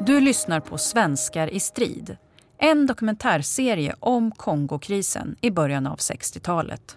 Du 0.00 0.20
lyssnar 0.20 0.60
på 0.60 0.78
Svenskar 0.78 1.48
i 1.48 1.60
strid. 1.60 2.16
En 2.58 2.86
dokumentärserie 2.86 3.94
om 4.00 4.30
Kongokrisen 4.30 5.36
i 5.40 5.50
början 5.50 5.86
av 5.86 5.96
60-talet. 5.96 6.96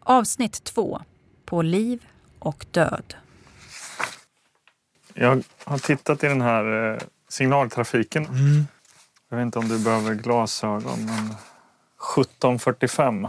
Avsnitt 0.00 0.64
2. 0.64 1.00
På 1.44 1.62
liv 1.62 2.06
och 2.38 2.66
död. 2.70 3.14
Jag 5.14 5.42
har 5.64 5.78
tittat 5.78 6.24
i 6.24 6.26
den 6.26 6.40
här 6.40 6.92
eh, 6.92 6.98
signaltrafiken. 7.28 8.24
Mm. 8.26 8.66
Jag 9.28 9.36
vet 9.36 9.44
inte 9.44 9.58
om 9.58 9.68
du 9.68 9.78
behöver 9.78 10.14
glasögon, 10.14 11.06
men 11.06 11.24
1745. 12.16 13.28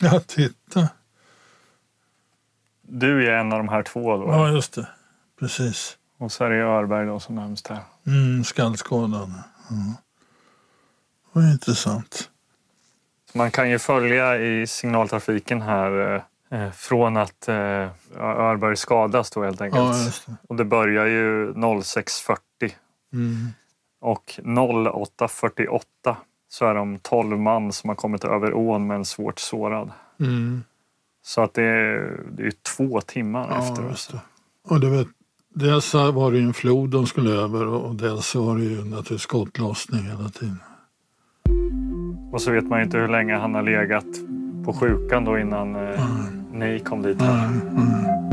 Ja, 0.00 0.20
titta. 0.20 0.88
Du 2.88 3.28
är 3.28 3.32
en 3.32 3.52
av 3.52 3.58
de 3.58 3.68
här 3.68 3.82
två 3.82 4.16
då. 4.16 4.24
Ja, 4.28 4.48
just 4.48 4.74
det. 4.74 4.86
Precis. 5.40 5.96
Och 6.18 6.32
så 6.32 6.44
är 6.44 6.50
det 6.50 6.56
Örberg 6.62 7.06
då 7.06 7.20
som 7.20 7.34
närmst 7.34 7.68
här. 7.68 7.78
Mm, 8.06 8.44
skallskådan. 8.44 9.34
Mm. 9.70 9.92
Vad 11.32 11.44
intressant. 11.44 12.30
Man 13.34 13.50
kan 13.50 13.70
ju 13.70 13.78
följa 13.78 14.36
i 14.38 14.66
signaltrafiken 14.66 15.62
här 15.62 16.22
eh, 16.50 16.70
från 16.70 17.16
att 17.16 17.48
eh, 17.48 17.88
Örberg 18.18 18.76
skadas 18.76 19.30
då 19.30 19.44
helt 19.44 19.60
enkelt. 19.60 19.84
Ja, 19.84 20.10
det. 20.26 20.36
Och 20.48 20.56
det 20.56 20.64
börjar 20.64 21.06
ju 21.06 21.52
06.40 21.52 22.36
Mm. 23.12 23.48
och 24.00 24.38
08.48 24.42 26.16
så 26.48 26.66
är 26.66 26.74
de 26.74 26.98
12 26.98 27.38
man 27.38 27.72
som 27.72 27.88
har 27.88 27.94
kommit 27.94 28.24
över 28.24 28.54
ån 28.54 28.86
med 28.86 28.94
en 28.94 29.04
svårt 29.04 29.38
sårad. 29.38 29.90
Mm. 30.20 30.64
Så 31.26 31.40
att 31.42 31.54
det 31.54 31.62
är, 31.62 32.20
det 32.36 32.42
är 32.42 32.52
två 32.76 33.00
timmar 33.00 33.46
Ja, 33.50 33.58
efter. 33.58 33.88
just 33.88 34.12
det. 34.12 34.20
Och 34.68 34.80
du 34.80 34.90
vet, 34.90 35.08
dels 35.54 35.94
var 35.94 36.32
det 36.32 36.38
ju 36.38 36.44
en 36.44 36.54
flod 36.54 36.90
de 36.90 37.06
skulle 37.06 37.30
över 37.30 37.66
och 37.66 37.94
dels 37.94 38.34
var 38.34 38.56
det 38.58 38.64
ju 38.64 38.76
naturligtvis 38.84 39.20
skottlossning 39.20 40.02
hela 40.02 40.28
tiden. 40.28 40.58
Och 42.32 42.40
så 42.42 42.50
vet 42.50 42.64
man 42.68 42.78
ju 42.78 42.84
inte 42.84 42.98
hur 42.98 43.08
länge 43.08 43.34
han 43.36 43.54
har 43.54 43.62
legat 43.62 44.06
på 44.64 44.72
sjukan 44.72 45.24
då 45.24 45.38
innan 45.38 45.76
eh, 45.76 46.00
ni 46.52 46.80
kom 46.80 47.02
dit. 47.02 47.22
Här. 47.22 47.46
Mm. 47.46 47.68
Mm. 47.68 48.23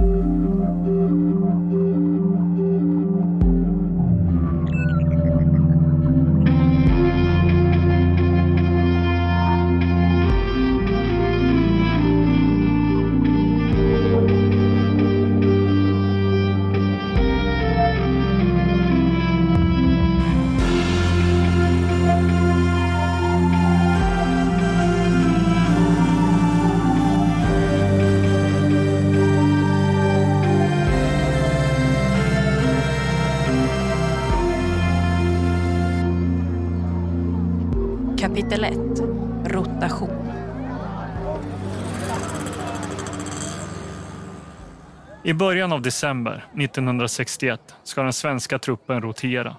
Början 45.41 45.71
av 45.71 45.81
december 45.81 46.45
1961 46.57 47.75
ska 47.83 48.03
den 48.03 48.13
svenska 48.13 48.59
truppen 48.59 49.01
rotera. 49.01 49.57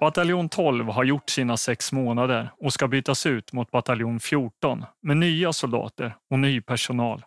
Bataljon 0.00 0.48
12 0.48 0.88
har 0.88 1.04
gjort 1.04 1.30
sina 1.30 1.56
sex 1.56 1.92
månader 1.92 2.52
och 2.60 2.72
ska 2.72 2.88
bytas 2.88 3.26
ut 3.26 3.52
mot 3.52 3.70
bataljon 3.70 4.20
14 4.20 4.84
med 5.02 5.16
nya 5.16 5.52
soldater 5.52 6.16
och 6.30 6.38
ny 6.38 6.60
personal. 6.60 7.24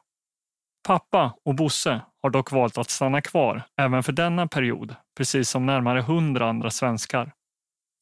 Pappa 0.87 1.33
och 1.45 1.55
Bosse 1.55 2.01
har 2.21 2.29
dock 2.29 2.51
valt 2.51 2.77
att 2.77 2.89
stanna 2.89 3.21
kvar 3.21 3.63
även 3.77 4.03
för 4.03 4.11
denna 4.11 4.47
period, 4.47 4.95
precis 5.17 5.49
som 5.49 5.65
närmare 5.65 6.01
hundra 6.01 6.49
andra 6.49 6.69
svenskar. 6.69 7.31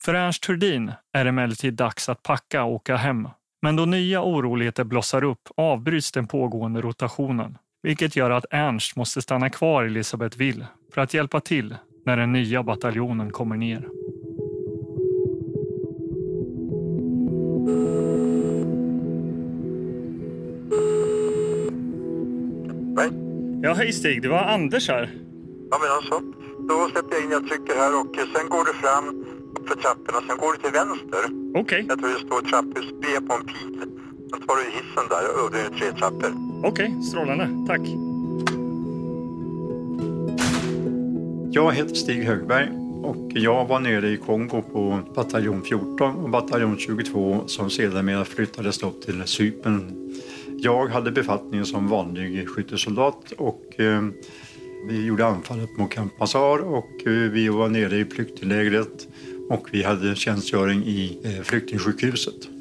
För 0.03 0.13
Ernst 0.13 0.43
Thurdin 0.43 0.91
är 1.13 1.23
det 1.23 1.29
emellertid 1.29 1.73
dags 1.73 2.09
att 2.09 2.23
packa 2.23 2.63
och 2.63 2.73
åka 2.73 2.95
hem. 2.95 3.29
Men 3.61 3.75
då 3.75 3.85
nya 3.85 4.21
oroligheter 4.21 4.83
blossar 4.83 5.23
upp 5.23 5.49
avbryts 5.57 6.11
den 6.11 6.27
pågående 6.27 6.81
rotationen, 6.81 7.57
vilket 7.81 8.15
gör 8.15 8.31
att 8.31 8.45
Ernst 8.51 8.95
måste 8.95 9.21
stanna 9.21 9.49
kvar 9.49 9.83
i 9.83 9.87
Elisabethville 9.87 10.67
för 10.93 11.01
att 11.01 11.13
hjälpa 11.13 11.39
till 11.39 11.75
när 12.05 12.17
den 12.17 12.31
nya 12.31 12.63
bataljonen 12.63 13.31
kommer 13.31 13.57
ner. 13.57 13.87
Nej. 22.95 23.09
Ja, 23.61 23.73
hej 23.73 23.91
Stig, 23.93 24.21
det 24.21 24.29
var 24.29 24.43
Anders 24.43 24.89
här. 24.89 25.09
Ja 25.71 25.77
men 25.81 25.91
alltså, 25.91 26.21
då 26.69 26.89
släpper 26.91 27.15
jag 27.15 27.23
in, 27.23 27.31
jag 27.31 27.47
trycker 27.47 27.75
här 27.75 27.99
och 28.01 28.17
eh, 28.17 28.25
sen 28.35 28.49
går 28.49 28.65
du 28.65 28.73
fram 28.73 29.25
för 29.67 29.75
trapporna, 29.75 30.19
sen 30.27 30.37
går 30.37 30.51
du 30.53 30.57
till 30.63 30.71
vänster. 30.71 31.23
Okej, 31.61 31.85
Jag 31.89 31.99
tror 31.99 32.09
det 32.09 32.25
står 32.27 32.41
trapphus 32.41 32.89
B 33.01 33.07
på 33.27 33.33
en 33.33 33.45
pil. 33.45 33.89
Sen 34.29 34.41
tar 34.47 34.55
du 34.55 34.63
hissen 34.77 35.05
där 35.09 35.23
och 35.43 35.51
det 35.51 35.59
är 35.61 35.69
tre 35.79 35.91
trappor 35.99 36.48
okej, 36.63 37.03
strålande. 37.03 37.49
Tack. 37.67 37.81
Jag 41.51 41.73
heter 41.73 41.95
Stig 41.95 42.23
Högberg 42.23 42.69
och 43.03 43.31
jag 43.33 43.65
var 43.65 43.79
nere 43.79 44.09
i 44.09 44.17
Kongo 44.17 44.61
på 44.61 44.99
bataljon 45.15 45.61
14 45.61 46.15
och 46.15 46.29
bataljon 46.29 46.77
22 46.77 47.43
som 47.47 47.69
sedermera 47.69 48.25
flyttades 48.25 48.83
upp 48.83 49.01
till 49.01 49.23
Cypern. 49.25 50.11
Jag 50.61 50.87
hade 50.87 51.11
befattningen 51.11 51.65
som 51.65 51.87
vanlig 51.87 52.49
skyttesoldat 52.49 53.31
och 53.37 53.79
eh, 53.79 54.01
vi 54.87 55.05
gjorde 55.05 55.25
anfallet 55.25 55.77
mot 55.77 55.91
Camp 55.91 56.19
Mazar 56.19 56.59
och 56.59 57.07
eh, 57.07 57.11
vi 57.11 57.49
var 57.49 57.69
nere 57.69 57.97
i 57.97 58.05
flyktinglägret 58.05 59.07
och 59.49 59.67
vi 59.71 59.83
hade 59.83 60.15
tjänstgöring 60.15 60.83
i 60.83 61.19
eh, 61.23 61.43
flyktingsjukhuset. 61.43 62.58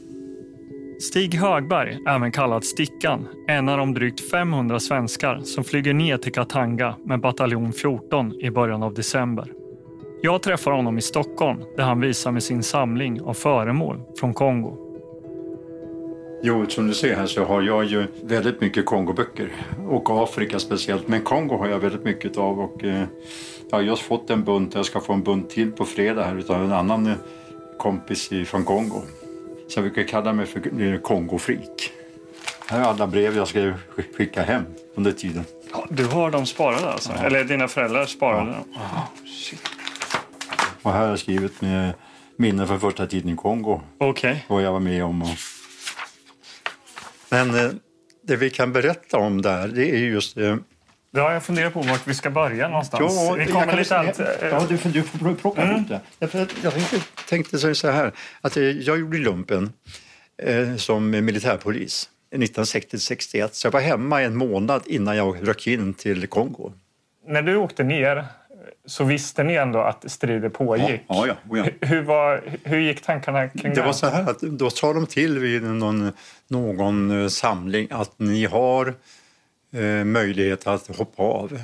Stig 1.01 1.35
Högberg, 1.35 1.99
även 2.07 2.33
kallad 2.33 2.65
Stickan, 2.65 3.29
är 3.49 3.57
en 3.57 3.69
av 3.69 3.79
de 3.79 3.95
drygt 3.95 4.31
500 4.31 4.81
svenskar 4.81 5.41
som 5.45 5.65
flyger 5.65 5.95
ner 5.95 6.17
till 6.17 6.33
Katanga 6.33 6.97
med 7.05 7.21
bataljon 7.21 7.73
14 7.73 8.41
i 8.41 8.51
början 8.51 8.83
av 8.83 8.95
december. 8.95 9.53
Jag 10.23 10.43
träffar 10.43 10.71
honom 10.71 10.99
i 10.99 11.01
Stockholm 11.01 11.59
där 11.77 11.85
han 11.85 12.01
visar 12.01 12.33
med 12.33 12.43
sin 12.43 12.63
samling 12.63 13.21
av 13.21 13.35
föremål 13.35 14.01
från 14.21 14.35
Kongo. 14.35 14.77
Jo, 16.43 16.67
som 16.69 16.87
du 16.87 16.95
ser 16.95 17.17
här 17.17 17.27
så 17.27 17.45
har 17.45 17.63
jag 17.63 17.85
ju 17.85 18.07
väldigt 18.23 18.61
mycket 18.61 18.87
Kongoböcker 18.87 19.53
och 19.89 20.23
Afrika 20.23 20.59
speciellt. 20.59 21.09
Men 21.09 21.23
Kongo 21.23 21.57
har 21.57 21.69
jag 21.69 21.79
väldigt 21.79 22.05
mycket 22.05 22.39
av 22.39 22.61
och 22.61 22.85
eh, 22.85 23.05
jag 23.71 23.79
har 23.79 23.83
just 23.83 24.03
fått 24.03 24.31
en 24.31 24.45
bunt. 24.45 24.75
Jag 24.75 24.85
ska 24.85 25.01
få 25.01 25.13
en 25.13 25.23
bunt 25.23 25.51
till 25.51 25.73
på 25.73 25.85
fredag 25.85 26.25
här 26.25 26.39
utav 26.39 26.65
en 26.65 26.73
annan 26.73 27.07
eh, 27.07 27.17
kompis 27.79 28.31
från 28.47 28.65
Kongo. 28.65 29.03
Så 29.69 29.79
jag 29.81 29.85
brukar 29.85 30.03
kalla 30.09 30.33
mig 30.33 30.47
för 30.47 30.99
Kongofreak. 31.03 31.91
Här 32.69 32.81
är 32.81 32.85
alla 32.85 33.07
brev 33.07 33.37
jag 33.37 33.49
ska 33.49 33.59
sk- 33.59 34.17
skicka 34.17 34.43
hem 34.43 34.63
under 34.95 35.13
tiden. 35.13 35.45
Du 35.91 36.05
har 36.05 36.31
dem 36.31 36.47
sparade 36.47 36.91
alltså? 36.93 37.13
Eller 37.13 37.45
dina 37.45 37.69
föräldrar 37.69 38.07
sparade 38.07 38.51
dem? 38.51 38.65
Och 40.83 40.93
här 40.93 41.01
har 41.01 41.09
jag 41.09 41.19
skrivit 41.19 41.61
med 41.61 41.93
minnen 42.37 42.67
från 42.67 42.81
första 42.81 43.07
tiden 43.07 43.31
i 43.33 43.37
Kongo. 43.37 43.81
Okej. 43.99 44.45
vad 44.49 44.63
jag 44.63 44.73
var 44.73 44.81
med 44.81 45.05
om. 45.05 45.23
Och... 45.23 45.29
Men 47.31 47.55
eh, 47.59 47.71
det 48.23 48.37
vi 48.37 48.51
kan 48.51 48.73
berätta 48.73 49.17
om 49.19 49.43
där, 49.43 49.69
det 49.69 49.91
är 49.91 49.97
just... 49.99 50.37
Eh, 50.37 50.57
har 51.17 51.33
jag 51.33 51.43
funderat 51.43 51.73
på 51.75 51.83
vart 51.83 52.07
vi 52.09 52.15
ska 52.15 52.31
börja 52.31 52.69
någonstans. 52.69 53.13
vi 53.37 53.43
jag 53.43 53.53
kommer 53.53 53.67
kan- 53.67 53.77
lite 53.77 53.99
allt... 53.99 54.21
eh, 54.21 54.27
Ja, 54.43 54.63
du, 54.69 54.77
får- 54.79 54.89
du 54.89 55.03
får 55.03 55.35
plocka 55.35 55.63
Mm. 55.63 55.77
ihop 55.77 55.89
det. 55.89 56.01
Att 56.27 56.35
jag 56.63 56.73
tänkte, 56.75 56.97
tänkte 57.29 57.59
så 57.59 57.75
så 57.75 57.91
här, 57.91 58.13
att 58.41 58.57
eh, 58.57 58.63
jag 58.65 58.99
gjorde 59.01 59.19
lumpen 59.19 59.73
eh, 60.43 60.77
som 60.77 61.11
militärpolis 61.11 62.11
1960-61. 62.35 63.49
Så 63.53 63.67
jag 63.67 63.73
var 63.73 63.81
hemma 63.81 64.23
en 64.23 64.37
månad 64.37 64.83
innan 64.87 65.17
jag 65.17 65.49
rök 65.49 65.67
in 65.67 65.95
till 65.95 66.27
Kongo. 66.27 66.73
När 67.27 67.43
du 67.43 67.57
åkte 67.57 67.85
ner 67.85 68.25
så 68.87 69.05
visste 69.05 69.43
ni 69.45 69.55
ändå 69.55 69.79
att 69.81 70.11
strider 70.11 70.49
pågick. 70.49 71.01
Ja, 71.09 71.27
ja, 71.27 71.37
ja. 71.51 71.67
Hur- 71.81 72.03
var, 72.03 72.43
hur 72.65 72.79
gick 72.79 73.03
tankarna 73.03 73.49
kring 73.49 73.75
Det 73.75 73.83
var 73.83 73.93
så 73.93 74.07
här 74.07 74.31
att 74.31 74.41
då 74.41 74.71
sa 74.71 74.93
de 74.93 75.07
till 75.07 75.39
vid 75.39 75.63
någon, 75.63 76.13
någon 76.49 77.23
eh, 77.23 77.29
samling 77.29 77.89
att 77.91 78.19
ni 78.19 78.45
har 78.45 78.95
eh, 79.73 80.05
möjlighet 80.05 80.67
att 80.67 80.97
hoppa 80.97 81.23
av. 81.23 81.61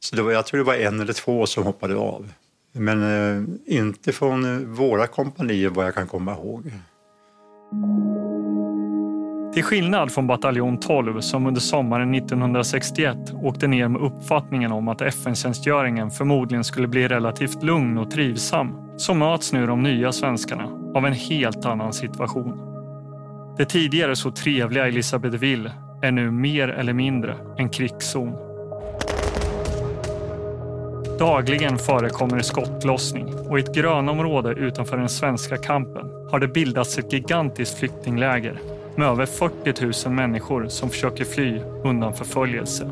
Så 0.00 0.16
det 0.16 0.22
var, 0.22 0.32
jag 0.32 0.46
tror 0.46 0.58
det 0.58 0.64
var 0.64 0.74
en 0.74 1.00
eller 1.00 1.12
två 1.12 1.46
som 1.46 1.64
hoppade 1.64 1.96
av. 1.96 2.32
Men 2.72 3.02
eh, 3.02 3.44
inte 3.66 4.12
från 4.12 4.44
eh, 4.44 4.66
våra 4.68 5.06
kompanier 5.06 5.68
vad 5.68 5.86
jag 5.86 5.94
kan 5.94 6.06
komma 6.06 6.32
ihåg. 6.32 6.72
Till 9.52 9.64
skillnad 9.64 10.12
från 10.12 10.26
bataljon 10.26 10.80
12 10.80 11.20
som 11.20 11.46
under 11.46 11.60
sommaren 11.60 12.14
1961 12.14 13.16
åkte 13.42 13.66
ner 13.66 13.88
med 13.88 14.02
uppfattningen 14.02 14.72
om 14.72 14.88
att 14.88 15.00
FN-tjänstgöringen 15.00 16.10
förmodligen 16.10 16.64
skulle 16.64 16.88
bli 16.88 17.08
relativt 17.08 17.62
lugn 17.62 17.98
och 17.98 18.10
trivsam 18.10 18.74
så 18.96 19.14
möts 19.14 19.52
nu 19.52 19.66
de 19.66 19.82
nya 19.82 20.12
svenskarna 20.12 20.64
av 20.94 21.06
en 21.06 21.12
helt 21.12 21.64
annan 21.64 21.92
situation. 21.92 22.72
Det 23.58 23.64
tidigare 23.64 24.16
så 24.16 24.30
trevliga 24.30 24.86
Elisabethville 24.86 25.72
är 26.02 26.12
nu 26.12 26.30
mer 26.30 26.68
eller 26.68 26.92
mindre 26.92 27.36
en 27.56 27.68
krigszon. 27.68 28.51
Dagligen 31.22 31.78
förekommer 31.78 32.40
skottlossning 32.40 33.34
och 33.48 33.58
i 33.58 33.62
ett 33.62 33.74
grönområde 33.74 34.50
utanför 34.50 34.96
den 34.96 35.08
svenska 35.08 35.56
kampen 35.56 36.10
har 36.30 36.38
det 36.38 36.48
bildats 36.48 36.98
ett 36.98 37.12
gigantiskt 37.12 37.78
flyktingläger 37.78 38.60
med 38.96 39.08
över 39.08 39.26
40 39.26 40.08
000 40.08 40.14
människor 40.14 40.68
som 40.68 40.90
försöker 40.90 41.24
fly 41.24 41.60
undan 41.84 42.14
förföljelse. 42.14 42.90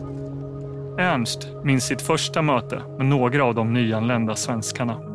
Ernst 0.99 1.49
minns 1.65 1.85
sitt 1.85 2.03
första 2.03 2.43
möte 2.43 2.83
med 2.99 3.07
några 3.07 3.45
av 3.45 3.55
de 3.55 3.73
nyanlända 3.73 4.37
svenskarna. 4.37 5.10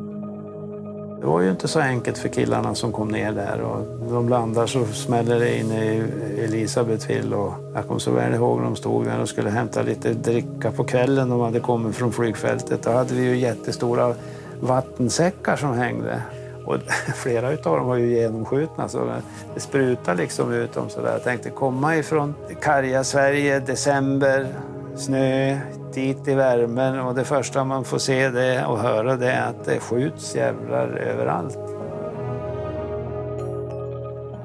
Det 1.26 1.30
var 1.32 1.42
ju 1.42 1.52
inte 1.52 1.68
så 1.68 1.80
enkelt 1.80 2.18
för 2.18 2.30
killarna 2.30 2.76
som 2.76 2.92
kom 2.92 3.08
ner 3.08 3.32
där. 3.32 3.62
Och 3.62 4.12
de 4.12 4.30
landar 4.30 4.68
så 4.68 4.86
smäller 4.86 5.40
det 5.40 5.60
in 5.60 5.72
i 5.72 6.04
Elisabethville. 6.38 7.36
Och 7.36 7.54
jag 7.74 7.88
kommer 7.88 8.00
så 8.00 8.12
väl 8.12 8.34
ihåg 8.34 8.58
när 8.58 8.66
de 8.66 8.76
stod 8.76 9.06
där 9.06 9.22
och 9.22 9.30
skulle 9.30 9.50
hämta 9.50 9.82
lite 9.82 10.14
dricka 10.14 10.72
på 10.72 10.84
kvällen. 10.84 11.30
De 11.30 11.40
hade 11.40 11.60
kommit 11.60 11.96
från 11.96 12.12
flygfältet. 12.12 12.84
Då 12.84 12.92
hade 12.92 13.14
vi 13.14 13.24
ju 13.24 13.38
jättestora 13.38 14.16
vattensäckar 14.60 15.56
som 15.56 15.74
hängde. 15.74 16.22
Och 16.66 16.76
flera 17.16 17.48
av 17.48 17.78
dem 17.78 17.88
var 17.88 17.96
ju 17.96 18.14
genomskjutna 18.14 18.88
så 18.88 19.12
det 19.54 19.60
sprutade 19.60 20.22
liksom 20.22 20.54
ut 20.54 20.74
dem 20.74 20.90
sådär. 20.90 21.12
Jag 21.12 21.24
tänkte 21.24 21.50
komma 21.50 21.98
ifrån 21.98 22.36
karga 22.62 23.04
Sverige, 23.04 23.60
december, 23.60 24.48
snö, 24.96 25.58
dit 25.94 26.28
i 26.28 26.36
värmen 26.36 27.00
och 27.00 27.16
det 27.16 27.24
första 27.24 27.64
man 27.64 27.84
får 27.84 27.98
se 27.98 28.30
det 28.30 28.66
och 28.66 28.80
höra 28.80 29.16
det 29.16 29.32
är 29.32 29.50
att 29.50 29.66
det 29.66 29.80
skjuts 29.80 30.36
jävlar 30.36 30.88
överallt. 30.88 31.60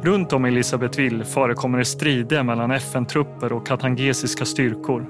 Runt 0.02 0.32
om 0.32 0.44
Elisabethville 0.44 1.24
förekommer 1.24 1.78
det 1.78 1.84
strider 1.84 2.42
mellan 2.42 2.70
FN-trupper 2.70 3.52
och 3.52 3.66
katangesiska 3.66 4.44
styrkor. 4.44 5.06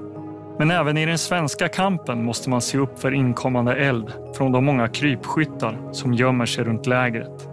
Men 0.59 0.71
även 0.71 0.97
i 0.97 1.07
den 1.07 1.19
svenska 1.19 1.69
kampen 1.69 2.25
måste 2.25 2.51
man 2.51 2.61
se 2.61 2.79
upp 2.79 2.99
för 2.99 3.15
inkommande 3.15 3.75
eld 3.75 4.13
från 4.37 4.53
de 4.53 4.65
många 4.65 4.89
krypskyttar 4.89 5.93
som 5.93 6.15
gömmer 6.15 6.47
sig 6.47 6.65
runt 6.65 6.87
lägret. 6.87 7.49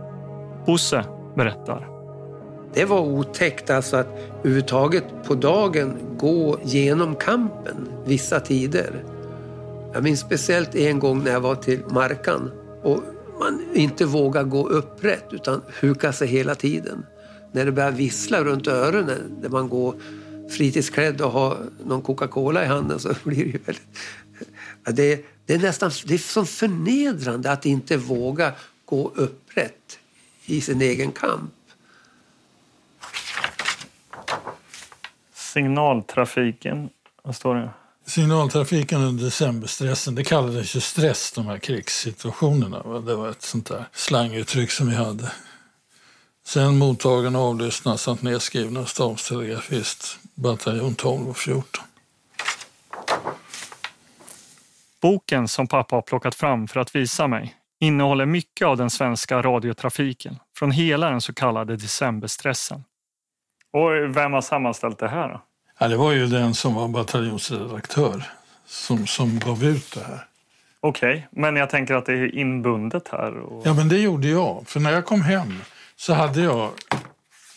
Bosse 0.66 1.06
berättar. 1.36 1.97
Det 2.74 2.86
var 2.86 3.00
otäckt 3.00 3.70
alltså 3.70 3.98
att 3.98 4.08
överhuvudtaget 4.40 5.04
på 5.24 5.36
dagen 5.36 5.98
gå 6.18 6.60
genom 6.64 7.16
kampen 7.16 7.90
vissa 8.06 8.40
tider. 8.40 9.04
Jag 9.94 10.04
minns 10.04 10.20
speciellt 10.20 10.76
en 10.76 11.00
gång 11.00 11.24
när 11.24 11.32
jag 11.32 11.42
var 11.42 11.56
till 11.56 11.80
Markan 11.90 12.52
och 12.84 13.04
man 13.40 13.66
inte 13.74 14.06
vågar 14.06 14.44
gå 14.44 14.68
upprätt 14.70 15.26
utan 15.32 15.62
huka 15.80 16.14
sig 16.14 16.28
hela 16.28 16.56
tiden. 16.56 17.06
När 17.52 17.66
det 17.66 17.72
börjar 17.72 17.92
vissla 17.92 18.44
runt 18.44 18.68
öronen 18.68 19.38
när 19.42 19.50
man 19.50 19.70
går 19.70 19.96
fritidsklädd 20.50 21.22
och 21.22 21.32
har 21.32 21.58
någon 21.86 22.02
Coca-Cola 22.02 22.64
i 22.64 22.68
handen 22.68 23.00
så 23.00 23.14
blir 23.24 23.46
det 23.46 23.52
ju 23.52 23.60
väldigt... 23.66 23.88
Det, 24.84 25.26
det 25.46 25.54
är 25.54 25.60
nästan 25.60 25.92
det 26.06 26.14
är 26.14 26.18
så 26.18 26.46
förnedrande 26.46 27.52
att 27.52 27.66
inte 27.66 27.98
våga 27.98 28.52
gå 28.86 29.12
upprätt 29.16 30.00
i 30.46 30.62
sin 30.62 30.82
egen 30.82 31.12
kamp. 31.12 31.54
Signaltrafiken, 35.54 36.90
vad 37.24 37.36
står 37.36 37.56
det? 37.56 37.70
Signaltrafiken 38.06 39.08
och 39.08 39.14
decemberstressen, 39.14 40.16
det 40.16 40.24
kallades 40.24 40.76
ju 40.76 40.80
stress, 40.80 41.32
de 41.32 41.46
här 41.46 41.58
krigssituationerna. 41.58 43.00
Det 43.00 43.16
var 43.16 43.30
ett 43.30 43.42
sånt 43.42 43.66
där 43.66 43.86
slanguttryck 43.94 44.72
som 44.72 44.90
vi 44.90 44.96
hade. 44.96 45.32
Sen 46.46 46.78
mottagen 46.78 47.36
och 47.36 47.42
avlyssnad 47.42 48.00
samt 48.00 48.22
nedskrivna 48.22 48.86
stabstelegrafist, 48.86 50.20
bataljon 50.36 50.96
12 50.96 51.30
och 51.30 51.38
14. 51.38 51.84
Boken 55.02 55.48
som 55.48 55.68
pappa 55.68 55.96
har 55.96 56.02
plockat 56.02 56.36
fram 56.36 56.68
för 56.68 56.80
att 56.80 56.96
visa 56.96 57.28
mig 57.28 57.56
innehåller 57.80 58.26
mycket 58.26 58.68
av 58.68 58.78
den 58.78 58.90
svenska 58.90 59.42
radiotrafiken 59.42 60.40
från 60.58 60.72
hela 60.72 61.10
den 61.10 61.22
så 61.22 61.34
kallade 61.34 61.76
decemberstressen. 61.76 62.84
Och 63.72 64.16
vem 64.16 64.34
har 64.34 64.42
sammanställt 64.42 65.00
det 65.00 65.08
här? 65.08 65.30
Då? 65.30 65.42
Ja, 65.80 65.88
det 65.88 65.98
var 65.98 66.12
ju 66.12 66.28
den 66.28 66.54
som 66.54 66.76
var 66.76 66.88
bataljonsredaktör 66.88 68.24
som, 68.66 69.08
som 69.08 69.40
gav 69.40 69.64
ut 69.64 69.94
det 69.94 70.04
här. 70.04 70.26
Okej, 70.80 71.10
okay, 71.10 71.42
men 71.42 71.56
jag 71.56 71.70
tänker 71.70 71.94
att 71.94 72.06
det 72.06 72.14
är 72.14 72.36
inbundet 72.36 73.08
här. 73.12 73.38
Och... 73.38 73.68
Ja, 73.68 73.74
men 73.74 73.90
det 73.90 73.98
gjorde 73.98 74.28
jag. 74.28 74.64
För 74.68 74.80
när 74.80 74.92
jag 74.92 75.06
kom 75.06 75.22
hem 75.22 75.62
så 75.96 76.14
hade 76.14 76.42
jag 76.42 76.72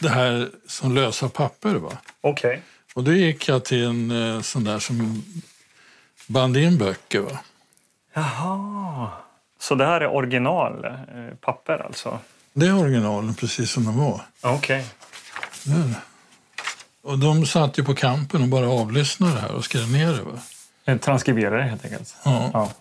det 0.01 0.09
här 0.09 0.49
som 0.67 0.95
lösa 0.95 1.29
papper. 1.29 1.75
Va? 1.75 1.93
Okej. 2.21 2.51
Okay. 2.51 2.61
Och 2.95 3.05
då 3.05 3.13
gick 3.13 3.49
jag 3.49 3.65
till 3.65 3.85
en 3.85 4.11
eh, 4.11 4.41
sån 4.41 4.65
där 4.65 4.79
som 4.79 5.23
band 6.27 6.57
in 6.57 6.79
böcker. 6.79 7.21
Va? 7.21 7.39
Jaha. 8.15 9.09
Så 9.59 9.75
det 9.75 9.87
här 9.87 10.01
är 10.01 10.15
originalpapper 10.15 11.79
eh, 11.79 11.87
alltså? 11.87 12.19
Det 12.53 12.67
är 12.67 12.79
originalen 12.79 13.35
precis 13.35 13.71
som 13.71 13.85
de 13.85 13.99
var. 13.99 14.21
Okej. 14.41 14.57
Okay. 14.57 14.85
Och 17.03 17.19
de 17.19 17.47
satt 17.47 17.79
ju 17.79 17.85
på 17.85 17.95
kampen 17.95 18.43
och 18.43 18.49
bara 18.49 18.69
avlyssnade 18.69 19.35
det 19.35 19.41
här 19.41 19.55
och 19.55 19.65
skrev 19.65 19.93
ner 19.93 20.13
det. 20.13 20.23
Va? 20.23 20.99
Transkriberade 20.99 21.63
helt 21.63 21.85
enkelt? 21.85 22.17
Ja. 22.25 22.51
ja. 22.53 22.73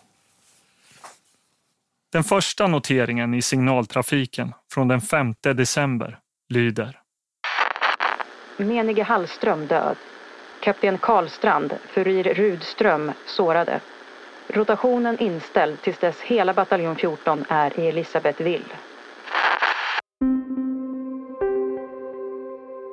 Den 2.12 2.24
första 2.24 2.68
noteringen 2.68 3.34
i 3.34 3.42
signaltrafiken 3.42 4.54
från 4.72 4.88
den 4.88 5.02
5 5.02 5.36
december 5.42 6.20
lyder. 6.50 7.00
Menige 8.58 9.04
Hallström 9.04 9.68
död. 9.68 9.96
Kapten 10.60 10.98
Karlstrand, 10.98 11.74
furir 11.94 12.24
Rudström 12.24 13.12
sårade. 13.26 13.80
Rotationen 14.48 15.20
inställd 15.20 15.82
tills 15.82 15.98
dess 15.98 16.20
hela 16.22 16.54
bataljon 16.54 16.96
14 16.96 17.46
är 17.50 17.80
i 17.80 17.88
Elisabethville. 17.88 18.76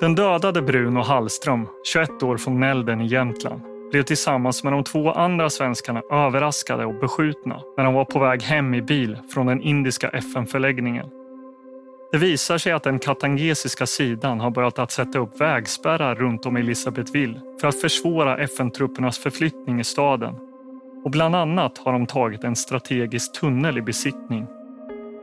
Den 0.07 0.15
dödade 0.15 0.61
Bruno 0.61 0.99
Hallström, 0.99 1.67
21 1.93 2.23
år 2.23 2.37
från 2.37 2.59
Nälden 2.59 3.01
i 3.01 3.07
Jämtland, 3.07 3.61
blev 3.91 4.03
tillsammans 4.03 4.63
med 4.63 4.73
de 4.73 4.83
två 4.83 5.11
andra 5.11 5.49
svenskarna 5.49 6.01
överraskade 6.11 6.85
och 6.85 6.99
beskjutna 6.99 7.61
när 7.77 7.83
de 7.83 7.93
var 7.93 8.05
på 8.05 8.19
väg 8.19 8.43
hem 8.43 8.73
i 8.73 8.81
bil 8.81 9.17
från 9.33 9.45
den 9.45 9.61
indiska 9.61 10.09
FN-förläggningen. 10.09 11.05
Det 12.11 12.17
visar 12.17 12.57
sig 12.57 12.71
att 12.71 12.83
den 12.83 12.99
katangesiska 12.99 13.85
sidan 13.85 14.39
har 14.39 14.51
börjat 14.51 14.79
att 14.79 14.91
sätta 14.91 15.19
upp 15.19 15.41
vägspärrar 15.41 16.15
runt 16.15 16.45
om 16.45 16.57
Elisabethville 16.57 17.41
för 17.61 17.67
att 17.67 17.81
försvåra 17.81 18.37
FN-truppernas 18.37 19.19
förflyttning 19.19 19.79
i 19.79 19.83
staden. 19.83 20.35
Och 21.05 21.11
bland 21.11 21.35
annat 21.35 21.77
har 21.77 21.93
de 21.93 22.05
tagit 22.05 22.43
en 22.43 22.55
strategisk 22.55 23.39
tunnel 23.39 23.77
i 23.77 23.81
besittning. 23.81 24.47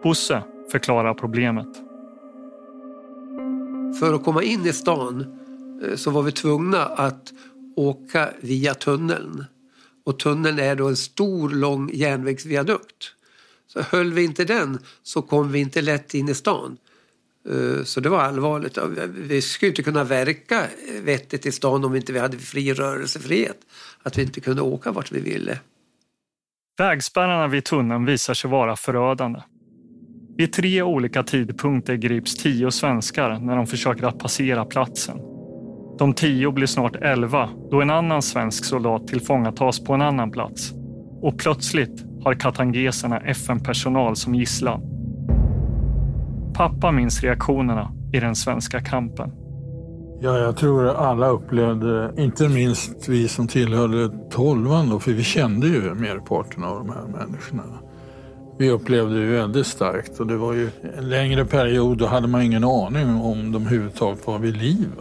Bosse 0.02 0.42
förklarar 0.72 1.14
problemet. 1.14 1.93
För 4.00 4.14
att 4.14 4.24
komma 4.24 4.42
in 4.42 4.66
i 4.66 4.72
stan 4.72 5.38
eh, 5.84 5.96
så 5.96 6.10
var 6.10 6.22
vi 6.22 6.32
tvungna 6.32 6.84
att 6.84 7.32
åka 7.76 8.30
via 8.40 8.74
tunneln. 8.74 9.44
Och 10.04 10.18
tunneln 10.18 10.58
är 10.58 10.76
då 10.76 10.88
en 10.88 10.96
stor 10.96 11.50
lång 11.50 11.90
järnvägsviadukt. 11.94 13.14
Så 13.66 13.80
höll 13.82 14.12
vi 14.12 14.24
inte 14.24 14.44
den 14.44 14.78
så 15.02 15.22
kom 15.22 15.52
vi 15.52 15.58
inte 15.58 15.82
lätt 15.82 16.14
in 16.14 16.28
i 16.28 16.34
stan. 16.34 16.76
Eh, 17.48 17.84
så 17.84 18.00
det 18.00 18.08
var 18.08 18.20
allvarligt. 18.20 18.78
Vi 19.08 19.42
skulle 19.42 19.68
inte 19.68 19.82
kunna 19.82 20.04
verka 20.04 20.62
eh, 20.62 21.02
vettigt 21.02 21.46
i 21.46 21.52
stan 21.52 21.84
om 21.84 21.92
vi 21.92 21.98
inte 21.98 22.20
hade 22.20 22.38
fri 22.38 22.74
rörelsefrihet. 22.74 23.58
Att 24.02 24.18
vi 24.18 24.22
inte 24.22 24.40
kunde 24.40 24.62
åka 24.62 24.92
vart 24.92 25.12
vi 25.12 25.20
ville. 25.20 25.58
Vägspärrarna 26.78 27.48
vid 27.48 27.64
tunneln 27.64 28.04
visar 28.04 28.34
sig 28.34 28.50
vara 28.50 28.76
förödande. 28.76 29.40
Vid 30.36 30.52
tre 30.52 30.82
olika 30.82 31.22
tidpunkter 31.22 31.94
grips 31.94 32.36
tio 32.36 32.70
svenskar 32.70 33.38
när 33.38 33.56
de 33.56 33.66
försöker 33.66 34.06
att 34.06 34.18
passera 34.18 34.64
platsen. 34.64 35.18
De 35.98 36.12
tio 36.14 36.52
blir 36.52 36.66
snart 36.66 36.96
elva 36.96 37.48
då 37.70 37.82
en 37.82 37.90
annan 37.90 38.22
svensk 38.22 38.64
soldat 38.64 39.06
tillfångatas 39.06 39.84
på 39.84 39.92
en 39.92 40.02
annan 40.02 40.30
plats. 40.30 40.72
Och 41.22 41.38
plötsligt 41.38 42.04
har 42.24 42.34
katangeserna 42.34 43.20
FN-personal 43.20 44.16
som 44.16 44.34
gisslan. 44.34 44.80
Pappa 46.54 46.92
minns 46.92 47.22
reaktionerna 47.22 47.92
i 48.12 48.20
den 48.20 48.34
svenska 48.34 48.80
kampen. 48.80 49.30
Ja, 50.20 50.38
jag 50.38 50.56
tror 50.56 50.88
alla 50.88 51.28
upplevde, 51.28 52.14
inte 52.18 52.48
minst 52.48 53.08
vi 53.08 53.28
som 53.28 53.48
tillhörde 53.48 54.10
tolvan 54.30 54.90
då, 54.90 55.00
för 55.00 55.12
vi 55.12 55.22
kände 55.22 55.66
ju 55.66 55.94
merparten 55.94 56.64
av 56.64 56.78
de 56.78 56.88
här 56.88 57.06
människorna. 57.06 57.83
Vi 58.58 58.70
upplevde 58.70 59.20
det 59.20 59.26
väldigt 59.26 59.66
starkt 59.66 60.20
och 60.20 60.26
det 60.26 60.36
var 60.36 60.52
ju 60.52 60.70
en 60.98 61.08
längre 61.08 61.44
period 61.44 61.98
då 61.98 62.06
hade 62.06 62.28
man 62.28 62.42
ingen 62.42 62.64
aning 62.64 63.20
om 63.20 63.52
de 63.52 63.62
överhuvudtaget 63.62 64.26
var 64.26 64.38
vid 64.38 64.56
liv. 64.56 64.92